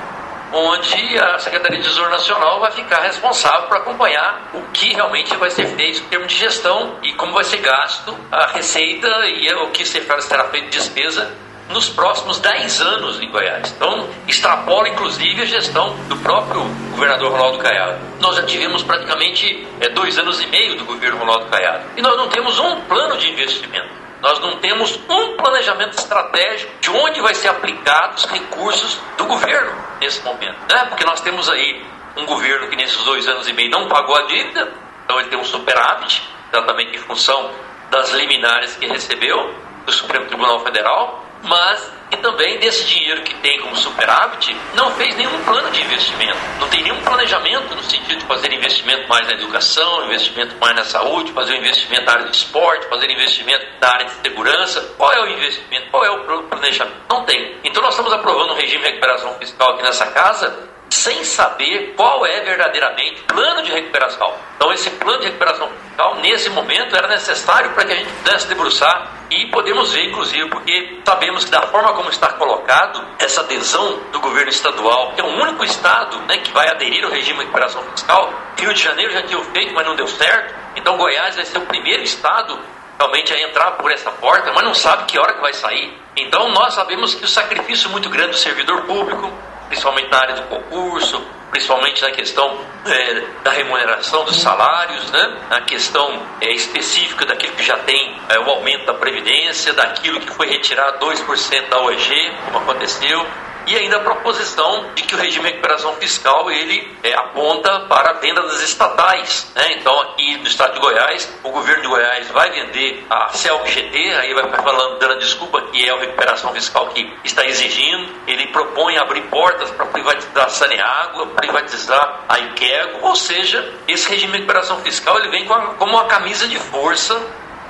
onde 0.53 1.19
a 1.19 1.39
Secretaria 1.39 1.79
de 1.79 1.85
Tesouro 1.85 2.11
Nacional 2.11 2.61
vai 2.61 2.71
ficar 2.71 3.01
responsável 3.01 3.69
por 3.69 3.77
acompanhar 3.79 4.51
o 4.55 4.63
que 4.73 4.95
realmente 4.95 5.35
vai 5.37 5.51
ser 5.51 5.67
feito 5.77 6.01
em 6.01 6.05
termos 6.05 6.33
de 6.33 6.39
gestão 6.39 6.97
e 7.03 7.13
como 7.15 7.33
vai 7.33 7.45
ser 7.45 7.59
gasto 7.59 8.17
a 8.31 8.47
receita 8.49 9.09
e 9.27 9.53
o 9.55 9.71
que 9.71 9.85
será 9.85 10.45
feito 10.49 10.71
de 10.71 10.79
despesa 10.79 11.31
nos 11.71 11.89
próximos 11.89 12.39
10 12.39 12.81
anos 12.81 13.21
em 13.21 13.31
Goiás. 13.31 13.73
Então, 13.77 14.09
extrapola 14.29 14.89
inclusive 14.89 15.43
a 15.43 15.45
gestão 15.45 15.97
do 16.09 16.17
próprio 16.19 16.63
governador 16.93 17.33
Ronaldo 17.33 17.59
Caiado. 17.59 17.99
Nós 18.21 18.37
já 18.37 18.45
tivemos 18.45 18.83
praticamente 18.83 19.67
é, 19.81 19.89
dois 19.89 20.17
anos 20.19 20.41
e 20.41 20.47
meio 20.47 20.77
do 20.77 20.85
governo 20.85 21.19
Ronaldo 21.19 21.47
Caiado 21.47 21.85
e 21.97 22.03
nós 22.03 22.17
não 22.17 22.29
temos 22.29 22.59
um 22.59 22.81
plano 22.83 23.17
de 23.19 23.31
investimento. 23.31 24.06
Nós 24.21 24.39
não 24.41 24.59
temos 24.59 24.99
um 25.09 25.37
planejamento 25.37 25.99
estratégico 25.99 26.73
de 26.81 26.91
onde 26.91 27.21
vai 27.21 27.35
ser 27.35 27.49
aplicados 27.49 28.25
os 28.25 28.31
recursos 28.31 28.99
do 29.19 29.27
governo 29.27 29.73
nesse 30.01 30.23
momento. 30.23 30.59
Né? 30.73 30.87
Porque 30.89 31.05
nós 31.05 31.21
temos 31.21 31.49
aí 31.51 31.85
um 32.17 32.25
governo 32.25 32.69
que 32.69 32.77
nesses 32.77 33.03
dois 33.05 33.29
anos 33.29 33.47
e 33.47 33.53
meio 33.53 33.71
não 33.71 33.89
pagou 33.89 34.17
a 34.17 34.23
dívida, 34.23 34.73
então 35.05 35.21
ele 35.21 35.29
tem 35.29 35.39
um 35.39 35.45
superávit, 35.45 36.23
exatamente 36.51 36.97
em 36.97 36.99
função 36.99 37.51
das 37.91 38.11
liminares 38.13 38.75
que 38.77 38.87
recebeu 38.87 39.55
do 39.85 39.93
Supremo 39.93 40.27
Tribunal 40.27 40.61
Federal, 40.61 41.26
mas 41.47 41.97
que 42.11 42.17
também 42.19 42.59
desse 42.59 42.85
dinheiro 42.85 43.23
que 43.23 43.35
tem 43.37 43.61
como 43.61 43.77
superávit 43.77 44.57
não 44.75 44.91
fez 44.93 45.17
nenhum 45.17 45.43
plano 45.45 45.71
de 45.71 45.81
investimento, 45.81 46.39
não 46.61 46.69
tem 46.69 46.83
nenhum 46.83 47.01
planejamento 47.03 47.75
no 47.75 47.83
sentido 47.83 48.19
de 48.19 48.25
fazer 48.27 48.53
investimento 48.53 49.09
mais 49.09 49.27
na 49.27 49.33
educação, 49.35 50.05
investimento 50.07 50.57
mais 50.61 50.77
na 50.77 50.85
saúde, 50.85 51.33
fazer 51.33 51.57
investimento 51.57 52.05
na 52.05 52.13
área 52.13 52.29
de 52.29 52.37
esporte, 52.37 52.87
fazer 52.87 53.11
investimento 53.11 53.67
na 53.81 53.89
área 53.89 54.07
de 54.07 54.13
segurança. 54.13 54.81
Qual 54.97 55.13
é 55.13 55.21
o 55.21 55.27
investimento? 55.27 55.91
Qual 55.91 56.05
é 56.05 56.11
o 56.11 56.43
planejamento? 56.45 56.97
Não 57.09 57.25
tem. 57.25 57.57
Então 57.65 57.83
nós 57.83 57.93
estamos 57.93 58.13
aprovando 58.13 58.53
um 58.53 58.57
regime 58.57 58.83
de 58.83 58.91
recuperação 58.91 59.35
fiscal 59.35 59.73
aqui 59.73 59.83
nessa 59.83 60.07
casa 60.07 60.76
sem 60.91 61.25
saber 61.25 61.95
qual 61.97 62.25
é 62.27 62.41
verdadeiramente 62.41 63.21
o 63.23 63.25
plano 63.25 63.63
de 63.63 63.73
recuperação. 63.73 64.35
Então, 64.57 64.73
esse 64.73 64.91
plano 64.91 65.21
de 65.21 65.27
recuperação 65.27 65.69
fiscal, 65.69 66.17
nesse 66.17 66.51
momento, 66.51 66.97
era 66.97 67.09
necessário 67.09 67.71
para 67.73 67.85
que 67.85 67.93
a 67.93 67.97
gente 67.97 68.11
pudesse 68.13 68.47
debruçar 68.49 69.13
e 69.31 69.47
podemos 69.47 69.93
ver, 69.93 70.05
inclusive, 70.05 70.49
porque 70.49 71.01
sabemos 71.05 71.45
que, 71.45 71.51
da 71.51 71.63
forma 71.63 71.93
como 71.95 72.09
está 72.11 72.29
colocado, 72.35 73.05
essa 73.19 73.41
adesão 73.41 73.99
do 74.13 74.21
governo 74.21 74.51
estadual, 74.51 75.13
que 75.13 75.21
é 75.21 75.25
o 75.25 75.41
único 75.43 75.65
estado 75.65 76.19
né, 76.23 76.39
que 76.39 76.53
vai 76.53 76.69
aderir 76.69 77.05
ao 77.05 77.11
regime 77.11 77.39
de 77.39 77.45
recuperação 77.45 77.83
fiscal, 77.91 78.33
Rio 78.59 78.73
de 78.73 78.83
Janeiro 78.83 79.13
já 79.13 79.23
tinha 79.23 79.43
feito, 79.45 79.75
mas 79.75 79.87
não 79.87 79.97
deu 79.97 80.07
certo, 80.07 80.55
então 80.77 80.97
Goiás 80.97 81.35
vai 81.35 81.45
ser 81.45 81.59
o 81.59 81.67
primeiro 81.67 82.03
estado 82.03 82.59
realmente 82.99 83.33
a 83.33 83.41
entrar 83.41 83.73
por 83.73 83.91
essa 83.93 84.11
porta, 84.11 84.53
mas 84.53 84.65
não 84.65 84.75
sabe 84.75 85.05
que 85.05 85.19
hora 85.19 85.35
que 85.35 85.41
vai 85.41 85.53
sair. 85.53 85.93
Então, 86.17 86.49
nós 86.51 86.75
sabemos 86.75 87.15
que 87.15 87.25
o 87.25 87.29
sacrifício 87.29 87.91
muito 87.91 88.09
grande 88.09 88.31
do 88.31 88.39
servidor 88.39 88.83
público, 88.83 89.31
principalmente 89.69 90.11
na 90.11 90.19
área 90.19 90.35
do 90.37 90.43
concurso, 90.43 91.23
principalmente 91.51 92.03
na 92.03 92.11
questão 92.11 92.59
é, 92.85 93.23
da 93.43 93.51
remuneração 93.51 94.25
dos 94.25 94.37
salários, 94.37 95.11
né? 95.11 95.37
na 95.49 95.61
questão 95.63 96.23
é, 96.41 96.53
específica 96.53 97.25
daquilo 97.25 97.55
que 97.55 97.65
já 97.65 97.79
tem 97.79 98.21
é, 98.29 98.39
o 98.39 98.51
aumento 98.51 98.87
da 98.87 98.95
Previdência, 98.95 99.73
daquilo 99.73 100.21
que 100.21 100.31
foi 100.31 100.49
retirado 100.49 100.99
2% 101.05 101.69
da 101.69 101.81
OEG, 101.81 102.33
como 102.45 102.59
aconteceu, 102.59 103.27
e 103.67 103.77
ainda 103.77 103.97
a 103.97 104.01
proposição 104.01 104.91
de 104.95 105.03
que 105.03 105.15
o 105.15 105.19
regime 105.19 105.45
de 105.47 105.51
recuperação 105.51 105.95
fiscal 105.95 106.51
ele 106.51 106.97
é, 107.03 107.15
aponta 107.15 107.81
para 107.81 108.11
a 108.11 108.13
venda 108.15 108.43
das 108.43 108.63
estatais. 108.63 109.51
Né? 109.55 109.75
Então, 109.79 109.99
aqui 110.01 110.37
no 110.39 110.47
estado 110.47 110.75
de 110.75 110.81
Goiás, 110.81 111.29
o 111.43 111.51
governo 111.51 111.83
de 111.83 111.89
Goiás 111.89 112.29
vai 112.29 112.51
vender 112.51 113.05
a 113.11 113.29
CELG-GT, 113.31 114.15
aí 114.15 114.35
vai 114.35 114.45
ficar 114.45 114.63
falando, 114.63 114.99
dando 114.99 115.19
desculpa 115.19 115.61
que 115.63 115.89
é 115.89 115.93
a 115.93 115.99
recuperação 115.99 116.53
fiscal 116.53 116.87
que 116.89 117.13
está 117.25 117.45
exigindo. 117.45 118.09
Ele 118.27 118.47
propõe 118.49 118.97
abrir 118.99 119.23
portas 119.23 119.71
para 119.71 119.87
privatizar 119.87 120.45
a 120.45 120.49
Saneágua, 120.49 121.27
privatizar 121.29 122.21
a 122.29 122.39
Iquego, 122.39 122.99
ou 123.03 123.17
seja, 123.17 123.73
esse 123.89 124.09
regime 124.09 124.33
de 124.33 124.39
recuperação 124.39 124.81
fiscal 124.83 125.19
ele 125.19 125.31
vem 125.31 125.45
como 125.45 125.93
uma 125.93 126.05
camisa 126.05 126.47
de 126.47 126.59
força 126.59 127.21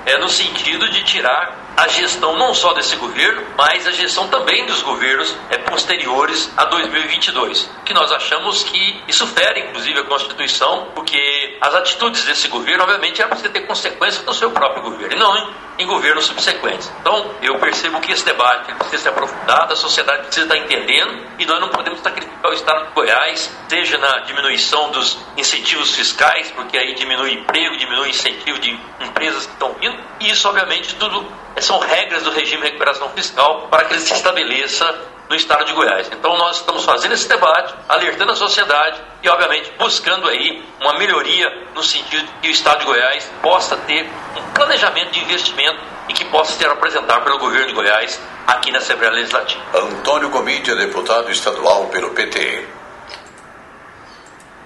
é, 0.05 0.19
no 0.19 0.29
sentido 0.29 0.89
de 0.91 1.03
tirar 1.05 1.66
a 1.77 1.89
gestão 1.89 2.37
não 2.39 2.55
só 2.55 2.73
desse 2.73 2.97
governo, 2.97 3.43
mas 3.57 3.87
a 3.87 3.93
gestão 3.93 4.29
também 4.29 4.65
dos 4.65 4.83
governos 4.83 5.37
é, 5.51 5.59
posteriores 5.59 6.51
a 6.57 6.65
2022. 6.65 7.69
Que 7.85 7.93
nós 7.93 8.11
achamos 8.11 8.65
que 8.65 9.03
isso 9.07 9.27
fere, 9.27 9.61
inclusive, 9.61 10.01
a 10.01 10.05
Constituição, 10.05 10.89
porque 10.95 11.46
as 11.61 11.75
atitudes 11.75 12.25
desse 12.25 12.49
governo, 12.49 12.83
obviamente, 12.85 13.21
eram 13.21 13.37
para 13.37 13.49
ter 13.49 13.61
consequências 13.67 14.25
no 14.25 14.35
seu 14.35 14.51
próprio 14.51 14.83
governo, 14.83 15.15
e 15.15 15.19
não 15.19 15.37
em, 15.37 15.55
em 15.79 15.87
governos 15.87 16.27
subsequentes. 16.27 16.93
Então, 17.01 17.35
eu 17.43 17.59
percebo 17.59 18.01
que 18.01 18.13
esse 18.13 18.25
debate 18.25 18.75
precisa 18.75 19.03
ser 19.05 19.09
aprofundado, 19.11 19.73
a 19.73 19.77
sociedade 19.77 20.25
precisa 20.25 20.47
estar 20.47 20.57
entendendo, 20.57 21.27
e 21.39 21.47
nós 21.47 21.61
não 21.61 21.69
podemos 21.69 22.01
sacrificar 22.01 22.51
o 22.51 22.55
Estado 22.55 22.87
de 22.87 22.93
Goiás, 22.93 23.51
seja 23.69 23.99
na 23.99 24.21
diminuição 24.21 24.91
dos 24.91 25.19
incentivos 25.37 25.95
fiscais, 25.95 26.51
porque 26.53 26.77
aí 26.79 26.95
diminui 26.95 27.33
emprego, 27.33 27.77
diminui 27.77 28.11
incentivo 28.11 28.59
de 28.59 28.71
empresas 29.01 29.47
que 29.47 29.53
estão 29.53 29.73
vindo, 29.75 29.99
e 30.21 30.31
isso, 30.31 30.49
obviamente, 30.49 30.95
tudo 30.97 31.27
são 31.59 31.79
regras 31.79 32.23
do 32.23 32.31
regime 32.31 32.63
de 32.63 32.69
recuperação 32.69 33.09
fiscal 33.11 33.69
para 33.69 33.85
que 33.85 33.95
ele 33.95 34.01
se 34.01 34.13
estabeleça 34.13 35.16
no 35.29 35.37
estado 35.37 35.65
de 35.65 35.73
Goiás. 35.73 36.11
Então 36.13 36.37
nós 36.37 36.57
estamos 36.57 36.85
fazendo 36.85 37.13
esse 37.13 37.29
debate, 37.29 37.75
alertando 37.89 38.33
a 38.33 38.37
sociedade 38.37 39.01
e, 39.23 39.29
obviamente, 39.29 39.73
buscando 39.79 40.29
aí 40.29 40.65
uma 40.81 40.99
melhoria 40.99 41.51
no 41.75 41.83
sentido 41.83 42.25
de 42.25 42.33
que 42.43 42.49
o 42.49 42.51
estado 42.51 42.81
de 42.81 42.87
Goiás 42.87 43.31
possa 43.43 43.77
ter 43.77 44.09
um 44.37 44.53
planejamento 44.53 45.11
de 45.11 45.21
investimento 45.21 45.79
e 46.09 46.13
que 46.13 46.25
possa 46.27 46.53
ser 46.53 46.69
apresentado 46.69 47.25
pelo 47.25 47.39
governo 47.39 47.67
de 47.67 47.75
Goiás 47.75 48.21
aqui 48.47 48.71
na 48.71 48.79
Assembleia 48.79 49.13
Legislativa. 49.13 49.63
Antônio 49.75 50.29
Gomídia, 50.31 50.77
deputado 50.77 51.31
estadual 51.31 51.87
pelo 51.87 52.11
PT. 52.11 52.65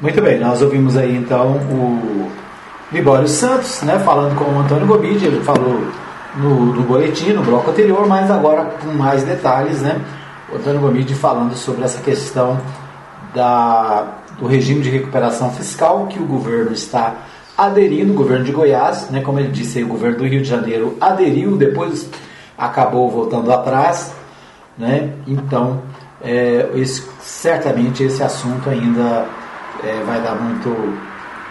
Muito 0.01 0.21
bem, 0.23 0.39
nós 0.39 0.63
ouvimos 0.63 0.97
aí 0.97 1.15
então 1.15 1.57
o 1.57 2.33
Libório 2.91 3.29
Santos, 3.29 3.83
né, 3.83 3.99
falando 3.99 4.37
com 4.37 4.45
o 4.45 4.59
Antônio 4.61 4.87
Gomídia, 4.87 5.27
ele 5.27 5.45
falou 5.45 5.87
no, 6.35 6.67
no 6.75 6.83
boletim, 6.83 7.33
no 7.33 7.43
bloco 7.43 7.71
anterior, 7.71 8.07
mas 8.07 8.31
agora 8.31 8.65
com 8.65 8.89
mais 8.93 9.23
detalhes, 9.25 9.83
né? 9.83 10.01
O 10.53 10.57
Antônio 10.57 10.81
Gomide 10.81 11.15
falando 11.15 11.55
sobre 11.55 11.85
essa 11.85 12.03
questão 12.03 12.61
da, 13.33 14.19
do 14.39 14.47
regime 14.47 14.81
de 14.83 14.91
recuperação 14.91 15.53
fiscal 15.53 16.07
que 16.09 16.19
o 16.19 16.27
governo 16.27 16.73
está 16.73 17.15
aderindo, 17.57 18.13
o 18.13 18.17
governo 18.17 18.45
de 18.45 18.51
Goiás, 18.51 19.11
né? 19.11 19.21
Como 19.21 19.39
ele 19.39 19.51
disse 19.51 19.79
aí, 19.79 19.85
o 19.85 19.89
governo 19.89 20.19
do 20.19 20.27
Rio 20.27 20.43
de 20.43 20.49
Janeiro 20.49 20.97
aderiu, 21.01 21.57
depois 21.57 22.11
acabou 22.59 23.09
voltando 23.09 23.53
atrás, 23.53 24.13
né? 24.77 25.13
Então, 25.27 25.83
é, 26.21 26.69
esse, 26.75 27.09
certamente 27.21 28.03
esse 28.03 28.23
assunto 28.23 28.69
ainda 28.69 29.27
é, 29.85 30.03
vai 30.05 30.21
dar 30.21 30.35
muito 30.35 30.99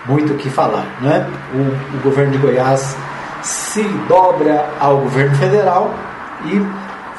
muito 0.06 0.34
o 0.34 0.38
que 0.38 0.50
falar, 0.50 0.86
né? 1.02 1.30
O, 1.54 1.98
o 1.98 2.02
governo 2.02 2.32
de 2.32 2.38
Goiás 2.38 2.98
se 3.44 3.84
dobra 4.08 4.70
ao 4.80 4.98
governo 4.98 5.36
federal 5.38 5.94
e 6.46 6.62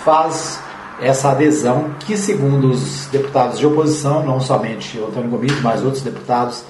faz 0.03 0.61
essa 1.01 1.31
adesão 1.31 1.91
que, 2.01 2.17
segundo 2.17 2.71
os 2.71 3.07
deputados 3.07 3.59
de 3.59 3.67
oposição, 3.67 4.25
não 4.25 4.41
somente 4.41 4.99
o 4.99 5.07
Antônio 5.07 5.31
Gomes, 5.31 5.61
mas 5.63 5.83
outros 5.83 6.03
deputados, 6.03 6.65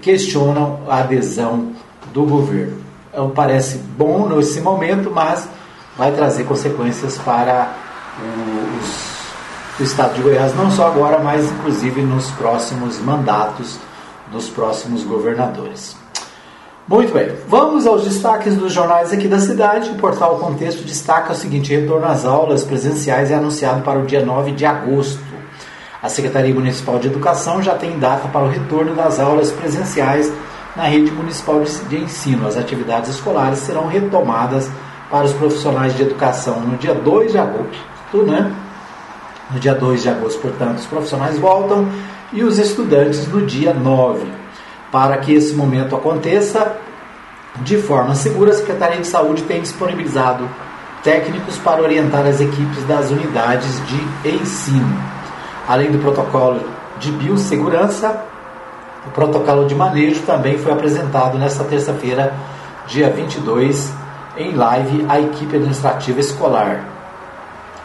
questionam 0.00 0.80
a 0.88 0.98
adesão 0.98 1.72
do 2.12 2.24
governo. 2.24 2.78
Então, 3.10 3.30
parece 3.30 3.78
bom 3.78 4.28
nesse 4.28 4.60
momento, 4.60 5.10
mas 5.10 5.48
vai 5.96 6.12
trazer 6.12 6.44
consequências 6.44 7.16
para 7.18 7.74
os, 8.78 9.80
o 9.80 9.82
estado 9.82 10.14
de 10.14 10.22
Goiás, 10.22 10.54
não 10.54 10.70
só 10.70 10.88
agora, 10.88 11.18
mas 11.18 11.50
inclusive 11.50 12.02
nos 12.02 12.30
próximos 12.32 12.98
mandatos 12.98 13.78
dos 14.30 14.48
próximos 14.48 15.04
governadores. 15.04 15.96
Muito 16.88 17.12
bem, 17.12 17.32
vamos 17.48 17.84
aos 17.84 18.04
destaques 18.04 18.54
dos 18.54 18.72
jornais 18.72 19.12
aqui 19.12 19.26
da 19.26 19.40
cidade. 19.40 19.90
O 19.90 19.96
portal 19.96 20.38
Contexto 20.38 20.84
destaca 20.84 21.32
o 21.32 21.34
seguinte: 21.34 21.74
retorno 21.74 22.06
às 22.06 22.24
aulas 22.24 22.62
presenciais 22.62 23.32
é 23.32 23.34
anunciado 23.34 23.82
para 23.82 23.98
o 23.98 24.06
dia 24.06 24.24
9 24.24 24.52
de 24.52 24.64
agosto. 24.64 25.18
A 26.00 26.08
Secretaria 26.08 26.54
Municipal 26.54 27.00
de 27.00 27.08
Educação 27.08 27.60
já 27.60 27.74
tem 27.74 27.98
data 27.98 28.28
para 28.28 28.44
o 28.44 28.48
retorno 28.48 28.94
das 28.94 29.18
aulas 29.18 29.50
presenciais 29.50 30.32
na 30.76 30.84
rede 30.84 31.10
municipal 31.10 31.60
de 31.88 31.96
ensino. 31.96 32.46
As 32.46 32.56
atividades 32.56 33.10
escolares 33.10 33.58
serão 33.58 33.88
retomadas 33.88 34.70
para 35.10 35.24
os 35.24 35.32
profissionais 35.32 35.96
de 35.96 36.02
educação 36.02 36.60
no 36.60 36.76
dia 36.76 36.94
2 36.94 37.32
de 37.32 37.38
agosto, 37.38 38.22
né? 38.24 38.54
No 39.50 39.58
dia 39.58 39.74
2 39.74 40.02
de 40.02 40.08
agosto, 40.08 40.40
portanto, 40.40 40.78
os 40.78 40.86
profissionais 40.86 41.36
voltam 41.36 41.88
e 42.32 42.44
os 42.44 42.60
estudantes 42.60 43.26
no 43.26 43.44
dia 43.44 43.74
9. 43.74 44.45
Para 44.96 45.18
que 45.18 45.34
esse 45.34 45.52
momento 45.52 45.94
aconteça 45.94 46.74
de 47.56 47.76
forma 47.76 48.14
segura, 48.14 48.52
a 48.52 48.54
Secretaria 48.54 48.98
de 48.98 49.06
Saúde 49.06 49.42
tem 49.42 49.60
disponibilizado 49.60 50.48
técnicos 51.04 51.58
para 51.58 51.82
orientar 51.82 52.24
as 52.24 52.40
equipes 52.40 52.82
das 52.84 53.10
unidades 53.10 53.78
de 53.88 54.30
ensino. 54.30 54.98
Além 55.68 55.92
do 55.92 55.98
protocolo 55.98 56.62
de 56.98 57.12
biossegurança, 57.12 58.24
o 59.06 59.10
protocolo 59.10 59.66
de 59.66 59.74
manejo 59.74 60.22
também 60.22 60.56
foi 60.56 60.72
apresentado 60.72 61.36
nesta 61.36 61.62
terça-feira, 61.62 62.32
dia 62.86 63.10
22, 63.10 63.92
em 64.38 64.54
live 64.54 65.04
à 65.10 65.20
equipe 65.20 65.56
administrativa 65.56 66.20
escolar. 66.20 66.95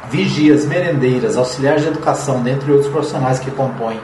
Vigias, 0.09 0.65
merendeiras, 0.65 1.37
auxiliares 1.37 1.83
de 1.83 1.89
educação, 1.89 2.41
dentre 2.41 2.71
outros 2.71 2.89
profissionais 2.91 3.39
que 3.39 3.51
compõem 3.51 3.99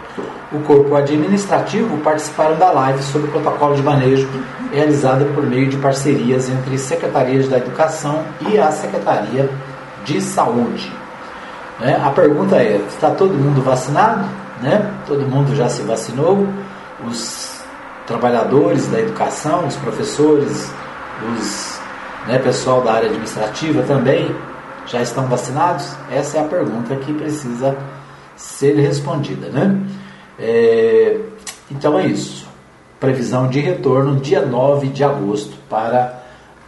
o 0.52 0.60
corpo 0.62 0.96
administrativo 0.96 1.98
participaram 1.98 2.56
da 2.56 2.72
live 2.72 3.04
sobre 3.04 3.28
o 3.28 3.32
protocolo 3.32 3.76
de 3.76 3.84
manejo 3.84 4.28
realizada 4.72 5.26
por 5.26 5.46
meio 5.46 5.68
de 5.68 5.78
parcerias 5.78 6.50
entre 6.50 6.78
secretarias 6.78 7.48
da 7.48 7.58
Educação 7.58 8.24
e 8.50 8.58
a 8.58 8.72
Secretaria 8.72 9.50
de 10.06 10.22
Saúde. 10.22 10.92
Né? 11.80 12.00
A 12.02 12.10
pergunta 12.12 12.56
é: 12.58 12.78
está 12.88 13.12
todo 13.12 13.34
mundo 13.34 13.62
vacinado? 13.62 14.26
Né? 14.62 14.90
Todo 15.06 15.28
mundo 15.28 15.56
já 15.56 15.68
se 15.68 15.82
vacinou? 15.82 16.48
Os 17.06 17.62
trabalhadores 18.08 18.88
da 18.88 19.00
educação, 19.00 19.68
os 19.68 19.76
professores, 19.76 20.72
os 21.30 21.80
né, 22.26 22.40
pessoal 22.40 22.82
da 22.82 22.94
área 22.94 23.10
administrativa 23.10 23.84
também 23.84 24.34
já 24.88 25.02
estão 25.02 25.28
vacinados? 25.28 25.96
Essa 26.12 26.38
é 26.38 26.42
a 26.42 26.46
pergunta 26.46 26.96
que 26.96 27.14
precisa 27.14 27.78
ser 28.36 28.76
respondida, 28.76 29.50
né? 29.50 29.80
É, 30.40 31.20
então 31.70 31.98
é 32.00 32.06
isso. 32.06 32.48
Previsão 33.00 33.48
de 33.48 33.60
retorno 33.60 34.20
dia 34.20 34.46
9 34.46 34.88
de 34.88 35.04
agosto 35.04 35.56
para 35.70 36.24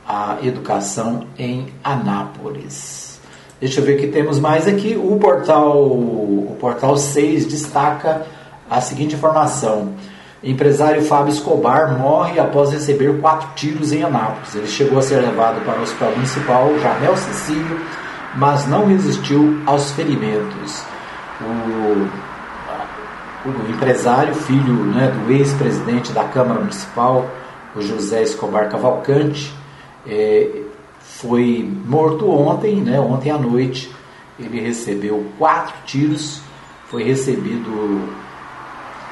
a 0.07 0.38
educação 0.43 1.28
em 1.38 1.74
Anápolis. 1.84 3.20
Deixa 3.59 3.80
eu 3.80 3.86
ver 3.86 3.97
o 3.97 3.99
que 3.99 4.07
temos 4.07 4.39
mais 4.39 4.67
aqui. 4.67 4.95
O 4.95 5.17
portal, 5.17 5.78
o 5.78 6.55
portal 6.59 6.97
6 6.97 7.45
destaca 7.45 8.26
a 8.70 8.80
seguinte 8.80 9.15
informação. 9.15 9.93
Empresário 10.41 11.01
Fábio 11.01 11.34
Escobar 11.34 11.99
morre 11.99 12.39
após 12.39 12.72
receber 12.72 13.20
quatro 13.20 13.49
tiros 13.55 13.91
em 13.91 14.03
Anápolis. 14.03 14.55
Ele 14.55 14.67
chegou 14.67 14.97
a 14.97 15.01
ser 15.01 15.17
levado 15.17 15.63
para 15.65 15.80
o 15.80 15.84
Hospital 15.84 16.11
Municipal 16.11 16.80
Jamel 16.80 17.17
Cecílio, 17.17 17.80
mas 18.36 18.67
não 18.67 18.88
resistiu 18.88 19.61
aos 19.65 19.91
ferimentos. 19.91 20.84
O 21.41 22.30
o 23.45 23.71
empresário, 23.71 24.36
filho 24.36 24.73
né, 24.86 25.07
do 25.07 25.32
ex-presidente 25.32 26.11
da 26.11 26.25
Câmara 26.25 26.59
Municipal, 26.59 27.30
o 27.75 27.82
José 27.82 28.23
Escobar 28.23 28.69
Cavalcante, 28.69 29.53
é, 30.05 30.63
foi 30.99 31.69
morto 31.86 32.30
ontem, 32.30 32.75
né, 32.77 32.99
ontem 32.99 33.32
à 33.32 33.38
noite. 33.38 33.93
Ele 34.38 34.59
recebeu 34.59 35.25
quatro 35.38 35.73
tiros, 35.86 36.41
foi 36.88 37.03
recebido, 37.03 38.09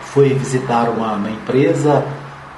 foi 0.01 0.33
visitar 0.33 0.89
uma, 0.89 1.13
uma 1.13 1.29
empresa 1.29 2.05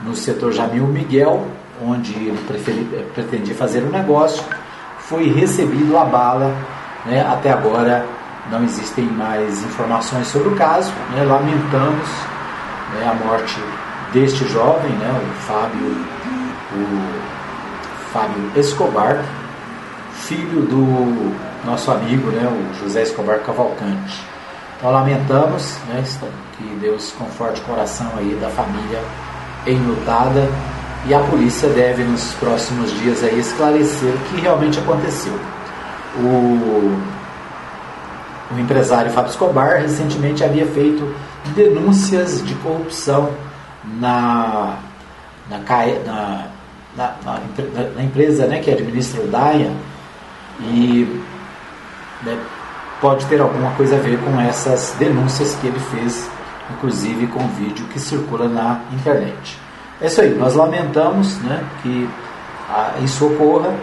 no 0.01 0.15
setor 0.15 0.51
Jamil 0.51 0.87
Miguel, 0.87 1.45
onde 1.85 2.13
ele 2.13 2.39
preferi, 2.47 2.85
pretendia 3.13 3.55
fazer 3.55 3.83
um 3.83 3.89
negócio, 3.89 4.43
foi 5.09 5.27
recebido 5.31 5.97
a 5.97 6.05
bala. 6.05 6.55
Né, 7.05 7.25
até 7.27 7.51
agora 7.51 8.05
não 8.51 8.63
existem 8.63 9.05
mais 9.05 9.63
informações 9.63 10.27
sobre 10.27 10.49
o 10.49 10.55
caso. 10.55 10.91
Né, 11.11 11.23
lamentamos 11.23 12.07
né, 12.93 13.09
a 13.09 13.25
morte 13.25 13.59
deste 14.13 14.47
jovem, 14.47 14.91
né, 14.91 15.21
o 15.21 15.41
Fábio, 15.41 16.05
o 16.73 18.11
Fábio 18.13 18.51
Escobar, 18.55 19.23
filho 20.13 20.61
do 20.61 21.35
nosso 21.65 21.91
amigo, 21.91 22.29
né, 22.31 22.47
o 22.47 22.83
José 22.83 23.03
Escobar 23.03 23.39
Cavalcante. 23.39 24.23
Então 24.77 24.91
lamentamos 24.91 25.77
né, 25.87 26.03
que 26.57 26.63
Deus 26.81 27.13
conforte 27.17 27.59
o 27.61 27.63
coração 27.65 28.11
aí 28.17 28.37
da 28.41 28.49
família 28.49 29.01
enlutada 29.65 30.47
e 31.05 31.13
a 31.13 31.19
polícia 31.19 31.69
deve 31.69 32.03
nos 32.03 32.33
próximos 32.33 32.91
dias 32.99 33.23
aí 33.23 33.39
esclarecer 33.39 34.13
o 34.13 34.17
que 34.29 34.41
realmente 34.41 34.79
aconteceu. 34.79 35.33
O, 36.17 36.97
o 38.53 38.59
empresário 38.59 39.11
Fábio 39.11 39.29
Escobar 39.29 39.81
recentemente 39.81 40.43
havia 40.43 40.65
feito 40.67 41.13
denúncias 41.55 42.43
de 42.45 42.53
corrupção 42.55 43.31
na, 43.99 44.77
na, 45.49 45.59
na, 46.05 46.45
na, 46.95 47.89
na 47.95 48.03
empresa 48.03 48.45
né, 48.47 48.59
que 48.59 48.69
administra 48.69 49.21
o 49.21 49.27
DAIA 49.27 49.71
e 50.61 51.21
né, 52.23 52.37
pode 52.99 53.25
ter 53.27 53.39
alguma 53.39 53.71
coisa 53.71 53.95
a 53.95 53.99
ver 53.99 54.19
com 54.19 54.39
essas 54.41 54.93
denúncias 54.99 55.55
que 55.55 55.67
ele 55.67 55.79
fez, 55.79 56.29
inclusive 56.71 57.27
com 57.27 57.47
vídeo 57.47 57.85
que 57.87 57.99
circula 57.99 58.49
na 58.49 58.81
internet. 58.93 59.68
É 60.01 60.07
isso 60.07 60.21
aí, 60.21 60.33
nós 60.35 60.55
lamentamos 60.55 61.37
né, 61.39 61.61
que 61.81 62.09
isso 63.03 63.25
ocorra 63.25 63.73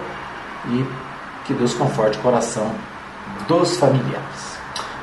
e 0.68 0.84
que 1.44 1.52
Deus 1.52 1.74
conforte 1.74 2.18
o 2.18 2.22
coração 2.22 2.70
dos 3.46 3.76
familiares. 3.76 4.56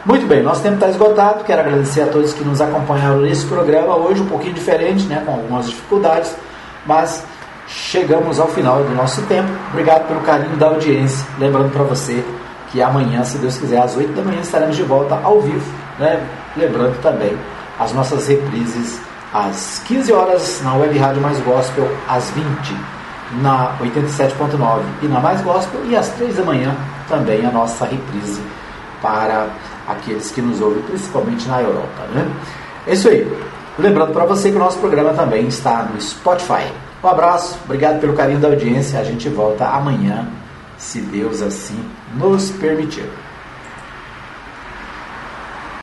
Muito 0.06 0.26
bem, 0.26 0.42
nosso 0.42 0.62
tempo 0.62 0.76
está 0.76 0.90
esgotado. 0.90 1.44
Quero 1.44 1.62
agradecer 1.62 2.02
a 2.02 2.08
todos 2.08 2.34
que 2.34 2.44
nos 2.44 2.60
acompanharam 2.60 3.22
nesse 3.22 3.46
programa 3.46 3.96
hoje, 3.96 4.22
um 4.22 4.26
pouquinho 4.26 4.54
diferente, 4.54 5.06
né, 5.06 5.22
com 5.26 5.34
algumas 5.34 5.68
dificuldades, 5.70 6.36
mas 6.86 7.24
chegamos 7.68 8.40
ao 8.40 8.48
final 8.48 8.84
do 8.84 8.94
nosso 8.96 9.22
tempo. 9.24 9.50
Obrigado 9.70 10.08
pelo 10.08 10.20
carinho 10.22 10.58
da 10.58 10.68
audiência. 10.68 11.26
Lembrando 11.40 11.72
para 11.72 11.84
você 11.84 12.26
que 12.72 12.82
amanhã, 12.82 13.24
se 13.24 13.38
Deus 13.38 13.56
quiser, 13.58 13.80
às 13.80 13.96
8 13.96 14.14
da 14.14 14.24
manhã 14.24 14.42
estaremos 14.42 14.76
de 14.76 14.84
volta 14.84 15.20
ao 15.24 15.40
vivo. 15.40 15.72
Né? 16.00 16.28
Lembrando 16.58 17.00
também 17.02 17.38
as 17.80 17.94
nossas 17.94 18.28
reprises 18.28 19.00
às 19.34 19.82
15 19.88 20.14
horas 20.14 20.62
na 20.64 20.76
Web 20.76 20.98
Rádio 20.98 21.22
Mais 21.22 21.40
Gospel, 21.42 21.90
às 22.08 22.30
20 22.32 22.46
na 23.42 23.76
87.9 23.80 24.82
e 25.02 25.08
na 25.08 25.20
Mais 25.20 25.42
Gospel, 25.42 25.82
e 25.86 25.96
às 25.96 26.10
3 26.10 26.36
da 26.36 26.44
manhã 26.44 26.76
também 27.10 27.46
a 27.46 27.52
nossa 27.52 27.86
reprise 27.86 28.42
para 29.02 29.48
aqueles 29.88 30.32
que 30.32 30.42
nos 30.42 30.62
ouvem, 30.62 30.84
principalmente 30.84 31.48
na 31.48 31.62
Europa. 31.62 32.04
Né? 32.14 32.32
É 32.88 32.94
isso 32.94 33.10
aí. 33.10 33.28
Lembrando 33.78 34.14
para 34.14 34.26
você 34.26 34.52
que 34.52 34.56
o 34.56 34.60
nosso 34.60 34.78
programa 34.78 35.14
também 35.14 35.48
está 35.48 35.84
no 35.84 36.00
Spotify. 36.00 36.72
Um 37.04 37.08
abraço, 37.08 37.58
obrigado 37.66 38.00
pelo 38.00 38.14
carinho 38.14 38.40
da 38.40 38.50
audiência. 38.50 39.00
A 39.00 39.04
gente 39.04 39.28
volta 39.30 39.66
amanhã, 39.66 40.28
se 40.78 41.02
Deus 41.02 41.42
assim 41.42 41.84
nos 42.16 42.52
permitir. 42.52 43.10